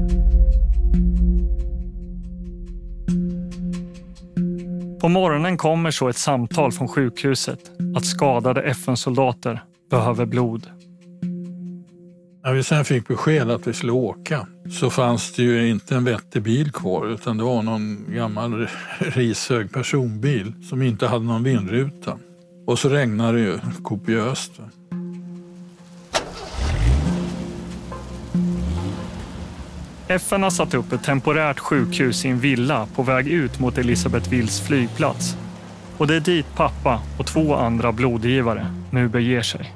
På 5.01 5.09
morgonen 5.09 5.57
kommer 5.57 5.91
så 5.91 6.09
ett 6.09 6.17
samtal 6.17 6.71
från 6.71 6.87
sjukhuset 6.87 7.59
att 7.95 8.05
skadade 8.05 8.61
FN-soldater 8.61 9.63
behöver 9.89 10.25
blod. 10.25 10.69
När 12.43 12.53
vi 12.53 12.63
sen 12.63 12.85
fick 12.85 13.07
besked 13.07 13.51
att 13.51 13.67
vi 13.67 13.73
skulle 13.73 13.91
åka 13.91 14.47
så 14.79 14.89
fanns 14.89 15.33
det 15.33 15.43
ju 15.43 15.69
inte 15.69 15.95
en 15.95 16.03
vettig 16.03 16.41
bil 16.41 16.71
kvar 16.71 17.07
utan 17.07 17.37
det 17.37 17.43
var 17.43 17.61
någon 17.61 18.13
gammal 18.13 18.67
rishög 18.99 19.71
personbil 19.71 20.53
som 20.69 20.81
inte 20.81 21.07
hade 21.07 21.25
någon 21.25 21.43
vindruta. 21.43 22.17
Och 22.67 22.79
så 22.79 22.89
regnade 22.89 23.37
det 23.37 23.43
ju 23.43 23.59
kopiöst. 23.83 24.51
FN 30.11 30.43
har 30.43 30.49
satt 30.49 30.73
upp 30.73 30.93
ett 30.93 31.03
temporärt 31.03 31.59
sjukhus 31.59 32.25
i 32.25 32.27
en 32.27 32.39
villa 32.39 32.87
på 32.95 33.03
väg 33.03 33.27
ut 33.27 33.59
mot 33.59 33.77
Elisabeth 33.77 34.29
Wills 34.29 34.61
flygplats. 34.61 35.35
Och 35.97 36.07
det 36.07 36.15
är 36.15 36.19
dit 36.19 36.45
pappa 36.55 37.01
och 37.19 37.27
två 37.27 37.55
andra 37.55 37.91
blodgivare 37.91 38.67
nu 38.91 39.07
beger 39.07 39.41
sig. 39.41 39.73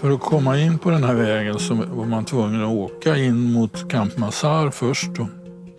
För 0.00 0.10
att 0.10 0.20
komma 0.20 0.58
in 0.58 0.78
på 0.78 0.90
den 0.90 1.04
här 1.04 1.14
vägen 1.14 1.58
så 1.58 1.74
var 1.74 2.04
man 2.04 2.24
tvungen 2.24 2.62
att 2.62 2.70
åka 2.70 3.16
in 3.16 3.52
mot 3.52 3.90
Camp 3.90 4.18
Mazar 4.18 4.70
först. 4.70 5.10
Då. 5.14 5.28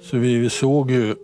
Så 0.01 0.17
vi, 0.17 0.49
såg 0.49 0.91
ju 0.91 1.15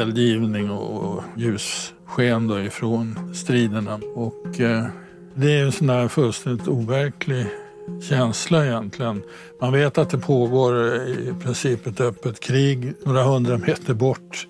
eldgivning 0.00 0.70
och 0.70 1.22
ljussken 1.36 2.48
då 2.48 2.60
ifrån 2.60 3.34
striderna. 3.34 4.00
Och 4.14 4.60
eh, 4.60 4.86
det 5.36 5.52
är 5.52 5.64
en 5.64 5.72
sån 5.72 5.86
där 5.86 6.08
fullständigt 6.08 6.68
overklig 6.68 7.46
känsla 8.02 8.66
egentligen. 8.66 9.22
Man 9.60 9.72
vet 9.72 9.98
att 9.98 10.10
det 10.10 10.18
pågår 10.18 10.94
i 11.08 11.34
princip 11.42 11.86
ett 11.86 12.00
öppet 12.00 12.40
krig 12.40 12.94
några 13.04 13.22
hundra 13.22 13.58
meter 13.58 13.94
bort. 13.94 14.46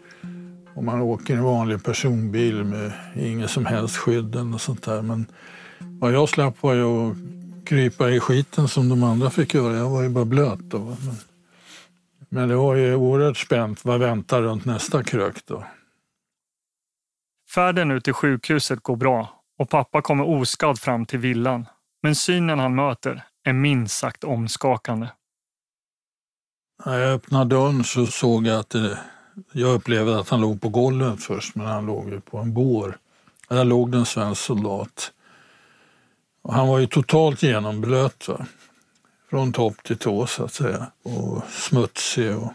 Och 0.74 0.84
man 0.84 1.00
åker 1.00 1.34
i 1.34 1.36
en 1.36 1.42
vanlig 1.42 1.84
personbil 1.84 2.64
med 2.64 2.92
inget 3.16 3.50
som 3.50 3.66
helst 3.66 3.96
skydd 3.96 4.36
och 4.54 4.60
sånt 4.60 4.82
där. 4.82 5.02
Men 5.02 5.26
vad 5.78 6.12
jag 6.12 6.28
slapp 6.28 6.62
var 6.62 6.74
ju 6.74 6.84
att 6.84 7.16
krypa 7.66 8.10
i 8.10 8.20
skiten 8.20 8.68
som 8.68 8.88
de 8.88 9.02
andra 9.02 9.30
fick 9.30 9.54
göra. 9.54 9.76
Jag 9.76 9.90
var 9.90 10.02
ju 10.02 10.08
bara 10.08 10.24
blöt 10.24 10.60
då. 10.60 10.78
Men, 10.78 11.16
men 12.28 12.48
det 12.48 12.56
var 12.56 12.74
ju 12.74 12.94
oerhört 12.94 13.36
spänt. 13.36 13.84
Vad 13.84 14.00
väntar 14.00 14.42
runt 14.42 14.64
nästa 14.64 15.02
krök 15.02 15.36
då? 15.46 15.64
Färden 17.54 17.90
ut 17.90 18.04
till 18.04 18.12
sjukhuset 18.12 18.80
går 18.80 18.96
bra 18.96 19.43
och 19.58 19.68
pappa 19.68 20.02
kommer 20.02 20.28
oskadd 20.28 20.78
fram 20.78 21.06
till 21.06 21.18
villan. 21.18 21.66
Men 22.02 22.14
synen 22.14 22.58
han 22.58 22.74
möter 22.74 23.22
är 23.44 23.52
minst 23.52 23.98
sagt 23.98 24.24
omskakande. 24.24 25.08
När 26.84 26.98
jag 26.98 27.12
öppnade 27.12 27.44
dörren 27.44 27.84
så 27.84 28.06
såg 28.06 28.46
jag 28.46 28.60
att 28.60 28.70
det, 28.70 28.98
jag 29.52 29.74
upplevde 29.74 30.18
att 30.18 30.28
han 30.28 30.40
låg 30.40 30.60
på 30.60 30.68
golvet 30.68 31.22
först, 31.22 31.54
men 31.54 31.66
han 31.66 31.86
låg 31.86 32.08
ju 32.08 32.20
på 32.20 32.38
en 32.38 32.54
bår. 32.54 32.98
Där 33.48 33.64
låg 33.64 33.92
det 33.92 33.98
en 33.98 34.06
svensk 34.06 34.40
soldat. 34.40 35.12
Och 36.42 36.54
han 36.54 36.68
var 36.68 36.78
ju 36.78 36.86
totalt 36.86 37.42
genomblöt. 37.42 38.28
Va? 38.28 38.46
Från 39.30 39.52
topp 39.52 39.82
till 39.82 39.98
tå 39.98 40.26
så 40.26 40.44
att 40.44 40.52
säga. 40.52 40.86
Och 41.02 41.42
smutsig 41.50 42.36
och 42.36 42.52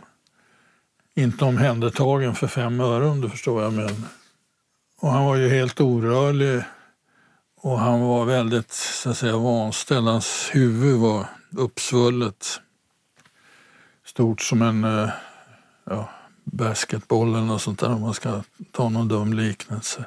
inte 1.15 1.45
omhändertagen 1.45 2.35
för 2.35 2.47
fem 2.47 2.79
öre 2.79 3.05
om 3.05 3.21
du 3.21 3.29
förstår 3.29 3.55
vad 3.55 3.63
jag 3.63 3.73
menar. 3.73 4.07
Och 4.99 5.11
han 5.11 5.25
var 5.25 5.35
ju 5.35 5.49
helt 5.49 5.81
orörlig 5.81 6.63
och 7.61 7.79
han 7.79 8.01
var 8.01 8.25
väldigt 8.25 8.71
så 8.71 9.09
att 9.09 9.17
säga, 9.17 9.37
vanställd. 9.37 10.07
Hans 10.07 10.49
huvud 10.53 10.99
var 10.99 11.25
uppsvullet. 11.51 12.61
Stort 14.05 14.41
som 14.41 14.61
en 14.61 14.83
eh, 14.83 15.09
ja, 15.83 16.09
basketboll 16.43 17.29
eller 17.29 17.45
något 17.45 17.61
sånt 17.61 17.79
där 17.79 17.93
om 17.93 18.01
man 18.01 18.13
ska 18.13 18.41
ta 18.71 18.89
någon 18.89 19.07
dum 19.07 19.33
liknelse. 19.33 20.05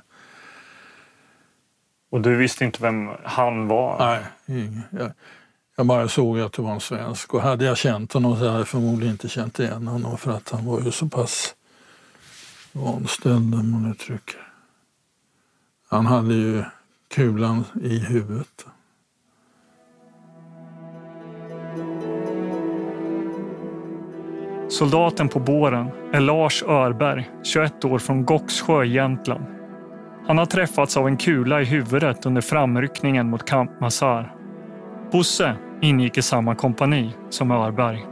Och 2.10 2.20
du 2.20 2.36
visste 2.36 2.64
inte 2.64 2.82
vem 2.82 3.08
han 3.24 3.68
var? 3.68 3.98
Nej, 4.46 4.80
jag 5.76 5.86
bara 5.86 6.08
såg 6.08 6.40
att 6.40 6.52
det 6.52 6.62
var 6.62 6.72
en 6.72 6.80
svensk 6.80 7.34
och 7.34 7.42
hade 7.42 7.64
jag 7.64 7.76
känt 7.76 8.12
honom 8.12 8.36
så 8.36 8.46
hade 8.46 8.58
jag 8.58 8.68
förmodligen 8.68 9.12
inte 9.12 9.28
känt 9.28 9.58
igen 9.58 9.86
honom 9.86 10.18
för 10.18 10.32
att 10.32 10.50
han 10.50 10.66
var 10.66 10.80
ju 10.80 10.90
så 10.90 11.08
pass 11.08 11.54
vanställd 12.72 13.54
om 13.54 13.70
man 13.70 13.90
uttrycker. 13.90 14.48
Han 15.88 16.06
hade 16.06 16.34
ju 16.34 16.64
kulan 17.12 17.64
i 17.83 17.98
huvudet. 17.98 18.66
Soldaten 24.68 25.29
på 25.29 25.38
båren 25.40 25.88
är 26.12 26.20
Lars 26.20 26.62
Örberg, 26.62 27.31
21 27.42 27.85
år 27.85 27.98
från 27.98 28.25
Goxsjö, 28.25 28.85
Jämtland. 28.85 29.44
Han 30.27 30.38
har 30.38 30.46
träffats 30.46 30.96
av 30.96 31.07
en 31.07 31.16
kula 31.16 31.62
i 31.62 31.64
huvudet 31.64 32.27
under 32.27 32.40
framryckningen 32.40 33.31
mot 33.31 33.48
Camp 33.48 33.81
Mazar. 33.81 34.35
Bosse 35.12 35.57
ingick 35.83 36.18
i 36.18 36.22
samma 36.22 36.55
kompani 36.55 37.16
som 37.31 37.51
Örberg. 37.51 38.07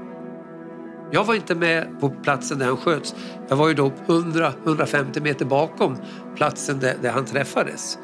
Jag 1.11 1.25
var 1.25 1.35
inte 1.35 1.55
med 1.55 2.01
på 2.01 2.11
platsen 2.11 2.59
där 2.59 2.67
han 2.67 2.77
sköts. 2.77 3.15
Jag 3.49 3.57
var 3.57 3.69
ju 3.69 3.75
då 3.75 3.93
100-150 4.07 5.23
meter 5.23 5.45
bakom 5.45 5.97
platsen 6.37 6.79
där, 6.79 6.95
där 7.03 7.11
han 7.11 7.25
träffades. 7.25 7.99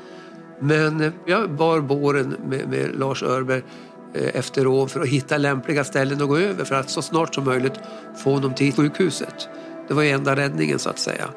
Men 0.59 1.01
eh, 1.01 1.12
jag 1.27 1.51
bar 1.51 1.81
båren 1.81 2.37
med, 2.47 2.69
med 2.69 2.99
Lars 2.99 3.23
Örberg 3.23 3.62
eh, 4.14 4.37
efter 4.37 4.64
råd 4.64 4.90
för 4.90 5.01
att 5.01 5.09
hitta 5.09 5.38
lämpliga 5.38 5.85
ställen 5.85 6.23
att 6.23 6.29
gå 6.29 6.38
över 6.38 6.64
för 6.64 6.75
att 6.75 6.90
så 6.90 7.03
snart 7.03 7.35
som 7.35 7.45
möjligt 7.45 7.81
få 8.25 8.35
honom 8.35 8.55
till 8.55 8.73
sjukhuset. 8.73 9.49
Det 9.88 9.95
var 9.95 10.03
ju 10.03 10.11
enda 10.11 10.37
räddningen 10.37 10.79
så 10.79 10.90
att 10.90 10.99
säga. 10.99 11.29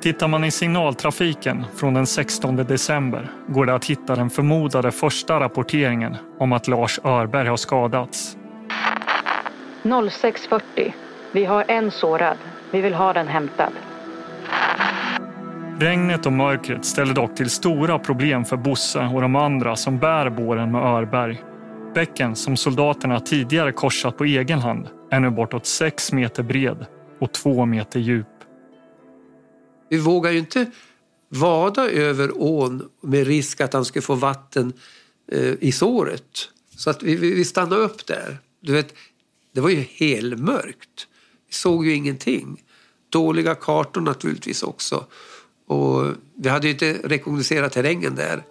Tittar 0.00 0.28
man 0.28 0.44
i 0.44 0.50
signaltrafiken 0.50 1.64
från 1.76 1.94
den 1.94 2.06
16 2.06 2.56
december 2.56 3.30
går 3.46 3.66
det 3.66 3.74
att 3.74 3.84
hitta 3.84 4.16
den 4.16 4.30
förmodade 4.30 4.90
första 4.92 5.40
rapporteringen 5.40 6.16
om 6.38 6.52
att 6.52 6.68
Lars 6.68 7.00
Örberg 7.04 7.48
har 7.48 7.56
skadats. 7.56 8.36
06.40. 9.82 10.92
Vi 11.32 11.44
har 11.44 11.64
en 11.68 11.90
sårad. 11.90 12.36
Vi 12.70 12.80
vill 12.80 12.94
ha 12.94 13.12
den 13.12 13.28
hämtad. 13.28 13.72
Regnet 15.80 16.26
och 16.26 16.32
mörkret 16.32 16.84
ställer 16.84 17.14
dock 17.14 17.36
till 17.36 17.50
stora 17.50 17.98
problem 17.98 18.44
för 18.44 18.56
Bosse 18.56 18.98
och 19.14 19.20
de 19.20 19.36
andra 19.36 19.76
som 19.76 19.98
bär 19.98 20.30
båren 20.30 20.72
med 20.72 20.82
Örberg. 20.82 21.42
Bäcken 21.94 22.36
som 22.36 22.56
soldaterna 22.56 23.20
tidigare 23.20 23.72
korsat 23.72 24.16
på 24.16 24.24
egen 24.24 24.58
hand 24.58 24.88
är 25.10 25.20
nu 25.20 25.30
bortåt 25.30 25.66
sex 25.66 26.12
meter 26.12 26.42
bred 26.42 26.86
och 27.18 27.32
två 27.32 27.66
meter 27.66 28.00
djup. 28.00 28.26
Vi 29.88 29.98
vågar 29.98 30.30
ju 30.30 30.38
inte 30.38 30.70
vada 31.28 31.90
över 31.90 32.30
ån 32.34 32.88
med 33.02 33.26
risk 33.26 33.60
att 33.60 33.72
han 33.72 33.84
skulle 33.84 34.02
få 34.02 34.14
vatten 34.14 34.72
eh, 35.32 35.54
i 35.60 35.72
såret. 35.72 36.48
Så 36.76 36.90
att 36.90 37.02
vi, 37.02 37.16
vi 37.16 37.44
stannade 37.44 37.82
upp 37.82 38.06
där. 38.06 38.38
Du 38.60 38.72
vet, 38.72 38.94
det 39.54 39.60
var 39.60 39.70
ju 39.70 39.80
helmörkt. 39.80 41.06
Vi 41.48 41.54
såg 41.54 41.86
ju 41.86 41.94
ingenting. 41.94 42.62
Dåliga 43.08 43.54
kartor 43.54 44.00
naturligtvis 44.00 44.62
också. 44.62 45.04
Och 45.68 46.04
vi 46.36 46.48
hade 46.48 46.66
ju 46.66 46.72
inte 46.72 46.92
rekognoserat 47.04 47.72
terrängen 47.72 48.14
där. 48.14 48.42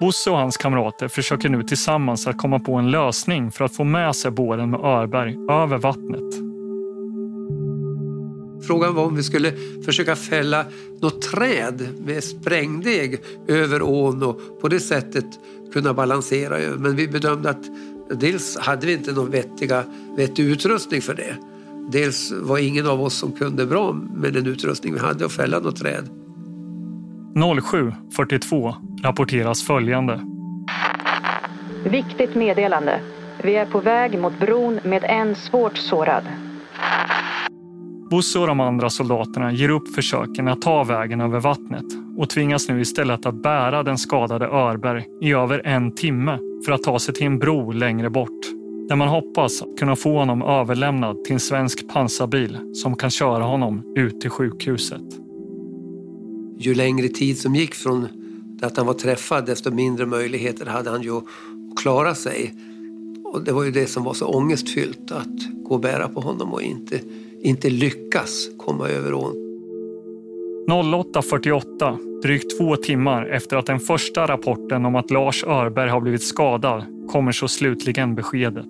Bosse 0.00 0.30
och 0.30 0.36
hans 0.36 0.56
kamrater 0.56 1.08
försöker 1.08 1.48
nu 1.48 1.62
tillsammans 1.62 2.26
att 2.26 2.38
komma 2.38 2.58
på 2.58 2.74
en 2.74 2.90
lösning 2.90 3.50
för 3.50 3.64
att 3.64 3.76
få 3.76 3.84
med 3.84 4.16
sig 4.16 4.30
båren 4.30 4.70
med 4.70 4.80
Örberg 4.80 5.36
över 5.50 5.78
vattnet. 5.78 6.34
Frågan 8.66 8.94
var 8.94 9.04
om 9.04 9.16
vi 9.16 9.22
skulle 9.22 9.52
försöka 9.84 10.16
fälla 10.16 10.64
något 11.00 11.22
träd 11.22 11.88
med 12.06 12.24
sprängdeg 12.24 13.20
över 13.48 13.82
ån 13.82 14.22
och 14.22 14.60
på 14.60 14.68
det 14.68 14.80
sättet 14.80 15.24
kunna 15.72 15.94
balansera 15.94 16.58
över. 16.58 16.78
Men 16.78 16.96
vi 16.96 17.08
bedömde 17.08 17.50
att 17.50 17.64
dels 18.10 18.58
hade 18.58 18.86
vi 18.86 18.92
inte 18.92 19.12
någon 19.12 19.30
vettiga, 19.30 19.84
vettig 20.16 20.44
utrustning 20.44 21.02
för 21.02 21.14
det. 21.14 21.36
Dels 21.88 22.32
var 22.32 22.58
ingen 22.58 22.86
av 22.86 23.02
oss 23.02 23.14
som 23.14 23.32
kunde 23.32 23.66
bra 23.66 23.92
med 23.92 24.32
den 24.32 24.46
utrustning 24.46 24.94
vi 24.94 25.00
hade 25.00 25.24
att 25.24 25.32
fälla 25.32 25.58
något 25.58 25.76
träd. 25.76 26.08
07.42 27.34 28.74
rapporteras 29.02 29.62
följande. 29.62 30.20
Viktigt 31.84 32.34
meddelande. 32.34 33.00
Vi 33.42 33.56
är 33.56 33.66
på 33.66 33.80
väg 33.80 34.18
mot 34.18 34.40
bron 34.40 34.80
med 34.84 35.04
en 35.04 35.34
svårt 35.34 35.76
sårad. 35.76 36.24
Bosse 38.10 38.38
och 38.38 38.46
de 38.46 38.60
andra 38.60 38.90
soldaterna 38.90 39.52
ger 39.52 39.68
upp 39.68 39.94
försöken 39.94 40.48
att 40.48 40.62
ta 40.62 40.84
vägen 40.84 41.20
över 41.20 41.40
vattnet 41.40 41.84
och 42.16 42.30
tvingas 42.30 42.68
nu 42.68 42.80
istället 42.80 43.26
att 43.26 43.42
bära 43.42 43.82
den 43.82 43.98
skadade 43.98 44.46
Örberg 44.46 45.04
i 45.20 45.32
över 45.32 45.66
en 45.66 45.94
timme 45.94 46.38
för 46.66 46.72
att 46.72 46.82
ta 46.82 46.98
sig 46.98 47.14
till 47.14 47.26
en 47.26 47.38
bro 47.38 47.72
längre 47.72 48.10
bort 48.10 48.55
där 48.88 48.96
man 48.96 49.08
hoppas 49.08 49.62
kunna 49.78 49.96
få 49.96 50.18
honom 50.18 50.42
överlämnad 50.42 51.24
till 51.24 51.32
en 51.32 51.40
svensk 51.40 51.88
pansarbil 51.88 52.58
som 52.74 52.96
kan 52.96 53.10
köra 53.10 53.44
honom 53.44 53.94
ut 53.96 54.20
till 54.20 54.30
sjukhuset. 54.30 55.02
Ju 56.58 56.74
längre 56.74 57.08
tid 57.08 57.38
som 57.38 57.54
gick 57.54 57.74
från 57.74 58.08
att 58.62 58.76
han 58.76 58.86
var 58.86 58.94
träffad 58.94 59.46
desto 59.46 59.70
mindre 59.70 60.06
möjligheter 60.06 60.66
hade 60.66 60.90
han 60.90 61.02
ju 61.02 61.16
att 61.16 61.24
klara 61.76 62.14
sig. 62.14 62.54
Och 63.24 63.44
det 63.44 63.52
var 63.52 63.64
ju 63.64 63.70
det 63.70 63.86
som 63.86 64.04
var 64.04 64.14
så 64.14 64.26
ångestfyllt 64.26 65.12
att 65.12 65.64
gå 65.64 65.74
och 65.74 65.80
bära 65.80 66.08
på 66.08 66.20
honom 66.20 66.52
och 66.52 66.62
inte, 66.62 67.00
inte 67.42 67.70
lyckas 67.70 68.48
komma 68.56 68.88
över 68.88 69.14
ån. 69.14 69.45
08.48, 70.68 72.20
drygt 72.22 72.58
två 72.58 72.76
timmar 72.76 73.26
efter 73.26 73.56
att 73.56 73.66
den 73.66 73.80
första 73.80 74.26
rapporten 74.26 74.86
om 74.86 74.96
att 74.96 75.10
Lars 75.10 75.44
Örberg 75.44 75.90
har 75.90 76.00
blivit 76.00 76.22
skadad 76.22 76.84
kommer 77.08 77.32
så 77.32 77.48
slutligen 77.48 78.14
beskedet. 78.14 78.66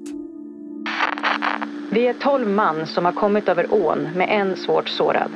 Vi 1.90 2.06
är 2.06 2.12
tolv 2.12 2.48
man 2.48 2.87
som 2.87 3.04
har 3.04 3.12
kommit 3.12 3.48
över 3.48 3.66
ån 3.70 4.09
med 4.14 4.28
en 4.30 4.56
svårt 4.56 4.88
sårad. 4.88 5.30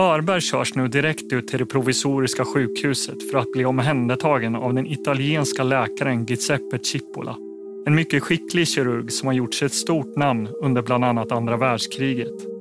Örberg 0.00 0.40
körs 0.40 0.74
nu 0.74 0.88
direkt 0.88 1.32
ut 1.32 1.48
till 1.48 1.58
det 1.58 1.66
provisoriska 1.66 2.44
sjukhuset 2.44 3.30
för 3.30 3.38
att 3.38 3.52
bli 3.52 3.64
omhändertagen 3.64 4.56
av 4.56 4.74
den 4.74 4.86
italienska 4.86 5.62
läkaren 5.62 6.24
Giuseppe 6.24 6.78
Cipolla. 6.82 7.36
En 7.86 7.94
mycket 7.94 8.22
skicklig 8.22 8.68
kirurg 8.68 9.12
som 9.12 9.26
har 9.26 9.34
gjort 9.34 9.54
sig 9.54 9.66
ett 9.66 9.72
stort 9.72 10.16
namn 10.16 10.48
under 10.62 10.82
bland 10.82 11.04
annat 11.04 11.32
andra 11.32 11.56
världskriget. 11.56 12.57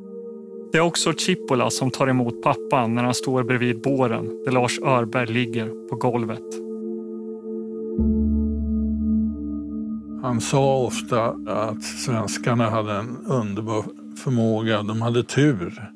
Det 0.77 0.81
är 0.81 0.85
också 0.85 1.13
Chipola 1.13 1.69
som 1.69 1.91
tar 1.91 2.07
emot 2.07 2.41
pappan 2.41 2.95
när 2.95 3.03
han 3.03 3.13
står 3.13 3.43
bredvid 3.43 3.81
båren 3.81 4.43
där 4.45 4.51
Lars 4.51 4.79
Örberg 4.79 5.27
ligger 5.27 5.89
på 5.89 5.95
golvet. 5.95 6.43
Han 10.23 10.41
sa 10.41 10.77
ofta 10.77 11.25
att 11.47 11.83
svenskarna 11.83 12.69
hade 12.69 12.93
en 12.93 13.25
underbar 13.25 13.85
förmåga. 14.23 14.83
De 14.83 15.01
hade 15.01 15.23
tur. 15.23 15.91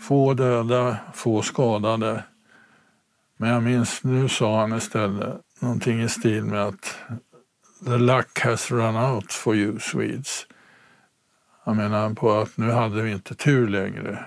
Få 0.00 0.34
döda, 0.34 0.96
få 1.14 1.42
skadade. 1.42 2.24
Men 3.36 3.50
jag 3.50 3.62
minns, 3.62 4.04
nu 4.04 4.28
sa 4.28 4.60
han 4.60 4.76
istället 4.76 5.40
någonting 5.60 6.02
i 6.02 6.08
stil 6.08 6.44
med 6.44 6.66
att 6.66 6.96
the 7.84 7.98
luck 7.98 8.40
has 8.40 8.70
run 8.70 8.96
out 8.96 9.32
for 9.32 9.56
you 9.56 9.78
Swedes. 9.80 10.46
Jag 11.70 11.76
menar 11.76 12.14
på 12.14 12.32
att 12.32 12.56
nu 12.56 12.70
hade 12.70 13.02
vi 13.02 13.12
inte 13.12 13.34
tur 13.34 13.68
längre. 13.68 14.24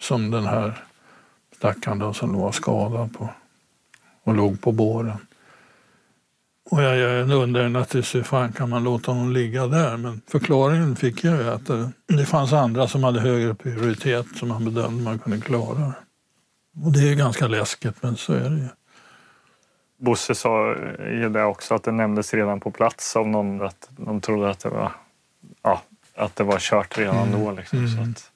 Som 0.00 0.30
den 0.30 0.44
här 0.44 0.84
stackaren 1.56 1.98
då 1.98 2.12
som 2.12 2.38
var 2.40 2.52
skadad 2.52 3.18
på 3.18 3.28
och 4.24 4.34
låg 4.34 4.60
på 4.60 4.72
båren. 4.72 5.26
Och 6.70 6.82
jag, 6.82 6.96
jag 6.96 7.30
undrar 7.30 7.68
naturligtvis 7.68 8.14
hur 8.14 8.22
fan 8.22 8.52
kan 8.52 8.70
man 8.70 8.84
låta 8.84 9.12
honom 9.12 9.32
ligga 9.32 9.66
där? 9.66 9.96
Men 9.96 10.20
förklaringen 10.26 10.96
fick 10.96 11.24
jag 11.24 11.36
ju 11.36 11.48
att 11.48 11.66
det, 11.66 11.90
det 12.06 12.26
fanns 12.26 12.52
andra 12.52 12.88
som 12.88 13.04
hade 13.04 13.20
högre 13.20 13.54
prioritet 13.54 14.26
som 14.36 14.48
man 14.48 14.64
bedömde 14.64 15.02
man 15.02 15.18
kunde 15.18 15.40
klara. 15.40 15.92
Och 16.84 16.92
det 16.92 17.10
är 17.10 17.14
ganska 17.14 17.48
läskigt, 17.48 18.02
men 18.02 18.16
så 18.16 18.32
är 18.32 18.50
det 18.50 18.56
ju. 18.56 18.68
Bosse 19.98 20.34
sa 20.34 20.74
ju 21.10 21.28
det 21.28 21.44
också 21.44 21.74
att 21.74 21.82
det 21.82 21.92
nämndes 21.92 22.34
redan 22.34 22.60
på 22.60 22.70
plats 22.70 23.16
av 23.16 23.28
någon 23.28 23.62
att 23.62 23.88
de 23.90 24.20
trodde 24.20 24.50
att 24.50 24.60
det 24.60 24.68
var, 24.68 24.92
att 26.16 26.36
det 26.36 26.44
var 26.44 26.58
kört 26.58 26.98
redan 26.98 27.32
då. 27.32 27.52
Liksom, 27.52 27.78
Mm. 27.78 27.90
så 27.96 28.10
att, 28.10 28.30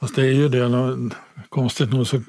Fast 0.00 0.14
det 0.14 0.22
är 0.22 0.32
ju 0.32 0.48
det, 0.48 1.10
konstigt 1.48 1.90
nog 1.90 2.06
så 2.06 2.22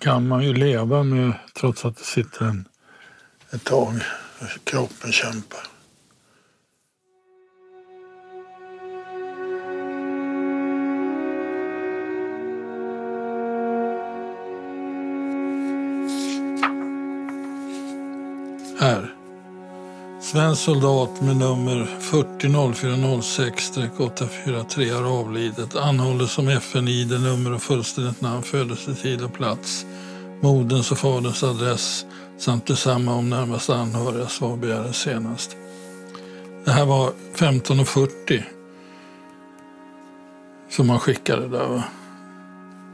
kan 0.00 0.28
man 0.28 0.44
ju 0.44 0.54
leva 0.54 1.02
med, 1.02 1.32
trots 1.60 1.84
att 1.84 1.96
det 1.96 2.04
sitter 2.04 2.44
en, 2.44 2.68
ett 3.50 3.64
tag, 3.64 3.94
kroppen 4.64 5.12
kämpar. 5.12 5.60
Svensk 20.30 20.62
soldat 20.62 21.22
med 21.22 21.36
nummer 21.36 21.86
400406-843 22.00 24.94
har 24.94 25.20
avlidit. 25.20 25.76
Anhålles 25.76 26.32
som 26.32 26.48
FN-ID, 26.48 27.20
nummer 27.20 27.54
och 27.54 27.62
fullständigt 27.62 28.20
namn, 28.20 28.42
födelsetid 28.42 29.24
och 29.24 29.32
plats. 29.32 29.86
Moderns 30.40 30.92
och 30.92 30.98
faderns 30.98 31.42
adress 31.42 32.06
samt 32.38 32.66
detsamma 32.66 33.14
om 33.14 33.30
närmaste 33.30 33.74
anhöriga. 33.74 34.26
Svar 34.26 34.56
begäres 34.56 34.96
senast. 34.96 35.56
Det 36.64 36.70
här 36.70 36.86
var 36.86 37.10
15.40 37.36 38.42
som 40.68 40.86
man 40.86 40.98
skickade 40.98 41.48
där. 41.48 41.66
Va? 41.66 41.84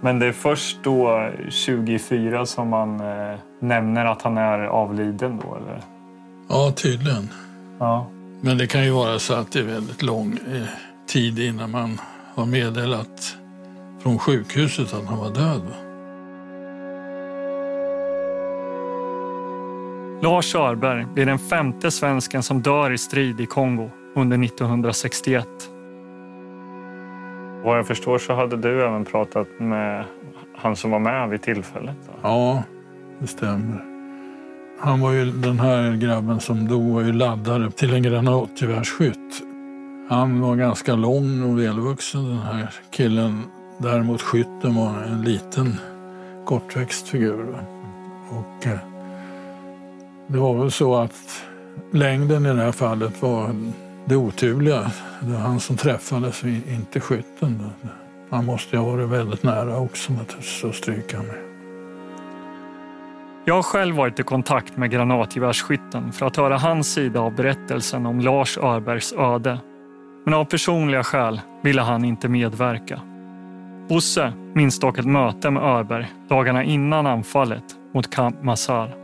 Men 0.00 0.18
det 0.18 0.26
är 0.26 0.32
först 0.32 0.78
då 0.82 1.30
24 1.48 2.46
som 2.46 2.68
man 2.68 3.00
eh, 3.00 3.38
nämner 3.60 4.04
att 4.04 4.22
han 4.22 4.38
är 4.38 4.58
avliden 4.58 5.40
då 5.44 5.56
eller? 5.56 5.95
Ja, 6.48 6.72
tydligen. 6.76 7.28
Ja. 7.78 8.10
Men 8.40 8.58
det 8.58 8.66
kan 8.66 8.84
ju 8.84 8.90
vara 8.90 9.18
så 9.18 9.34
att 9.34 9.52
det 9.52 9.58
är 9.58 9.64
väldigt 9.64 10.02
lång 10.02 10.32
eh, 10.32 10.62
tid 11.06 11.38
innan 11.38 11.70
man 11.70 12.00
har 12.34 12.46
meddelat 12.46 13.36
från 14.02 14.18
sjukhuset 14.18 14.94
att 14.94 15.06
han 15.06 15.18
var 15.18 15.30
död. 15.30 15.62
Lars 20.22 20.54
Örberg 20.54 21.04
blir 21.14 21.26
den 21.26 21.38
femte 21.38 21.90
svensken 21.90 22.42
som 22.42 22.62
dör 22.62 22.92
i 22.92 22.98
strid 22.98 23.40
i 23.40 23.46
Kongo 23.46 23.90
under 24.14 24.44
1961. 24.44 25.46
Vad 27.64 27.78
jag 27.78 27.86
förstår 27.86 28.18
så 28.18 28.34
hade 28.34 28.56
du 28.56 28.86
även 28.86 29.04
pratat 29.04 29.48
med 29.60 30.04
han 30.56 30.76
som 30.76 30.90
var 30.90 30.98
med 30.98 31.28
vid 31.28 31.42
tillfället. 31.42 31.96
Då. 32.06 32.12
Ja, 32.22 32.62
det 33.18 33.26
stämmer. 33.26 33.95
Han 34.78 35.00
var 35.00 35.12
ju, 35.12 35.32
den 35.32 35.60
här 35.60 35.96
grabben 35.96 36.40
som 36.40 36.68
dog 36.68 36.94
var 36.94 37.02
ju 37.02 37.12
laddare 37.12 37.70
till 37.70 37.94
en 37.94 38.02
granatgevärsskytt. 38.02 39.42
Han 40.08 40.40
var 40.40 40.56
ganska 40.56 40.94
lång 40.94 41.42
och 41.42 41.60
välvuxen 41.60 42.24
den 42.24 42.38
här 42.38 42.74
killen 42.90 43.42
Däremot 43.78 44.22
skytten 44.22 44.74
var 44.74 45.02
en 45.02 45.22
liten 45.22 45.80
kortväxt 46.44 47.08
figur. 47.08 47.56
Och 48.30 48.66
eh, 48.66 48.78
det 50.26 50.38
var 50.38 50.54
väl 50.54 50.70
så 50.70 50.94
att 50.96 51.42
längden 51.92 52.46
i 52.46 52.48
det 52.48 52.62
här 52.62 52.72
fallet 52.72 53.22
var 53.22 53.54
det 54.04 54.16
oturliga. 54.16 54.92
Det 55.20 55.32
var 55.32 55.38
han 55.38 55.60
som 55.60 55.76
träffades, 55.76 56.44
inte 56.44 57.00
skytten. 57.00 57.70
Han 58.30 58.44
måste 58.44 58.76
ju 58.76 58.82
ha 58.82 58.90
varit 58.90 59.08
väldigt 59.08 59.42
nära 59.42 59.78
också 59.78 60.12
naturligtvis 60.12 60.64
att 60.64 60.74
stryka 60.74 61.18
med. 61.18 61.45
Jag 63.48 63.54
har 63.54 63.62
själv 63.62 63.96
varit 63.96 64.20
i 64.20 64.22
kontakt 64.22 64.76
med 64.76 64.90
granatgevärsskytten 64.90 66.12
för 66.12 66.26
att 66.26 66.36
höra 66.36 66.58
hans 66.58 66.92
sida 66.92 67.20
av 67.20 67.34
berättelsen 67.34 68.06
om 68.06 68.20
Lars 68.20 68.58
Örbergs 68.58 69.12
öde. 69.12 69.58
Men 70.24 70.34
av 70.34 70.44
personliga 70.44 71.04
skäl 71.04 71.40
ville 71.62 71.82
han 71.82 72.04
inte 72.04 72.28
medverka. 72.28 73.00
Bosse 73.88 74.32
minns 74.54 74.80
dock 74.80 74.98
ett 74.98 75.06
möte 75.06 75.50
med 75.50 75.62
Örberg 75.62 76.12
dagarna 76.28 76.64
innan 76.64 77.06
anfallet 77.06 77.64
mot 77.94 78.10
Camp 78.10 78.42
Mazar. 78.42 78.96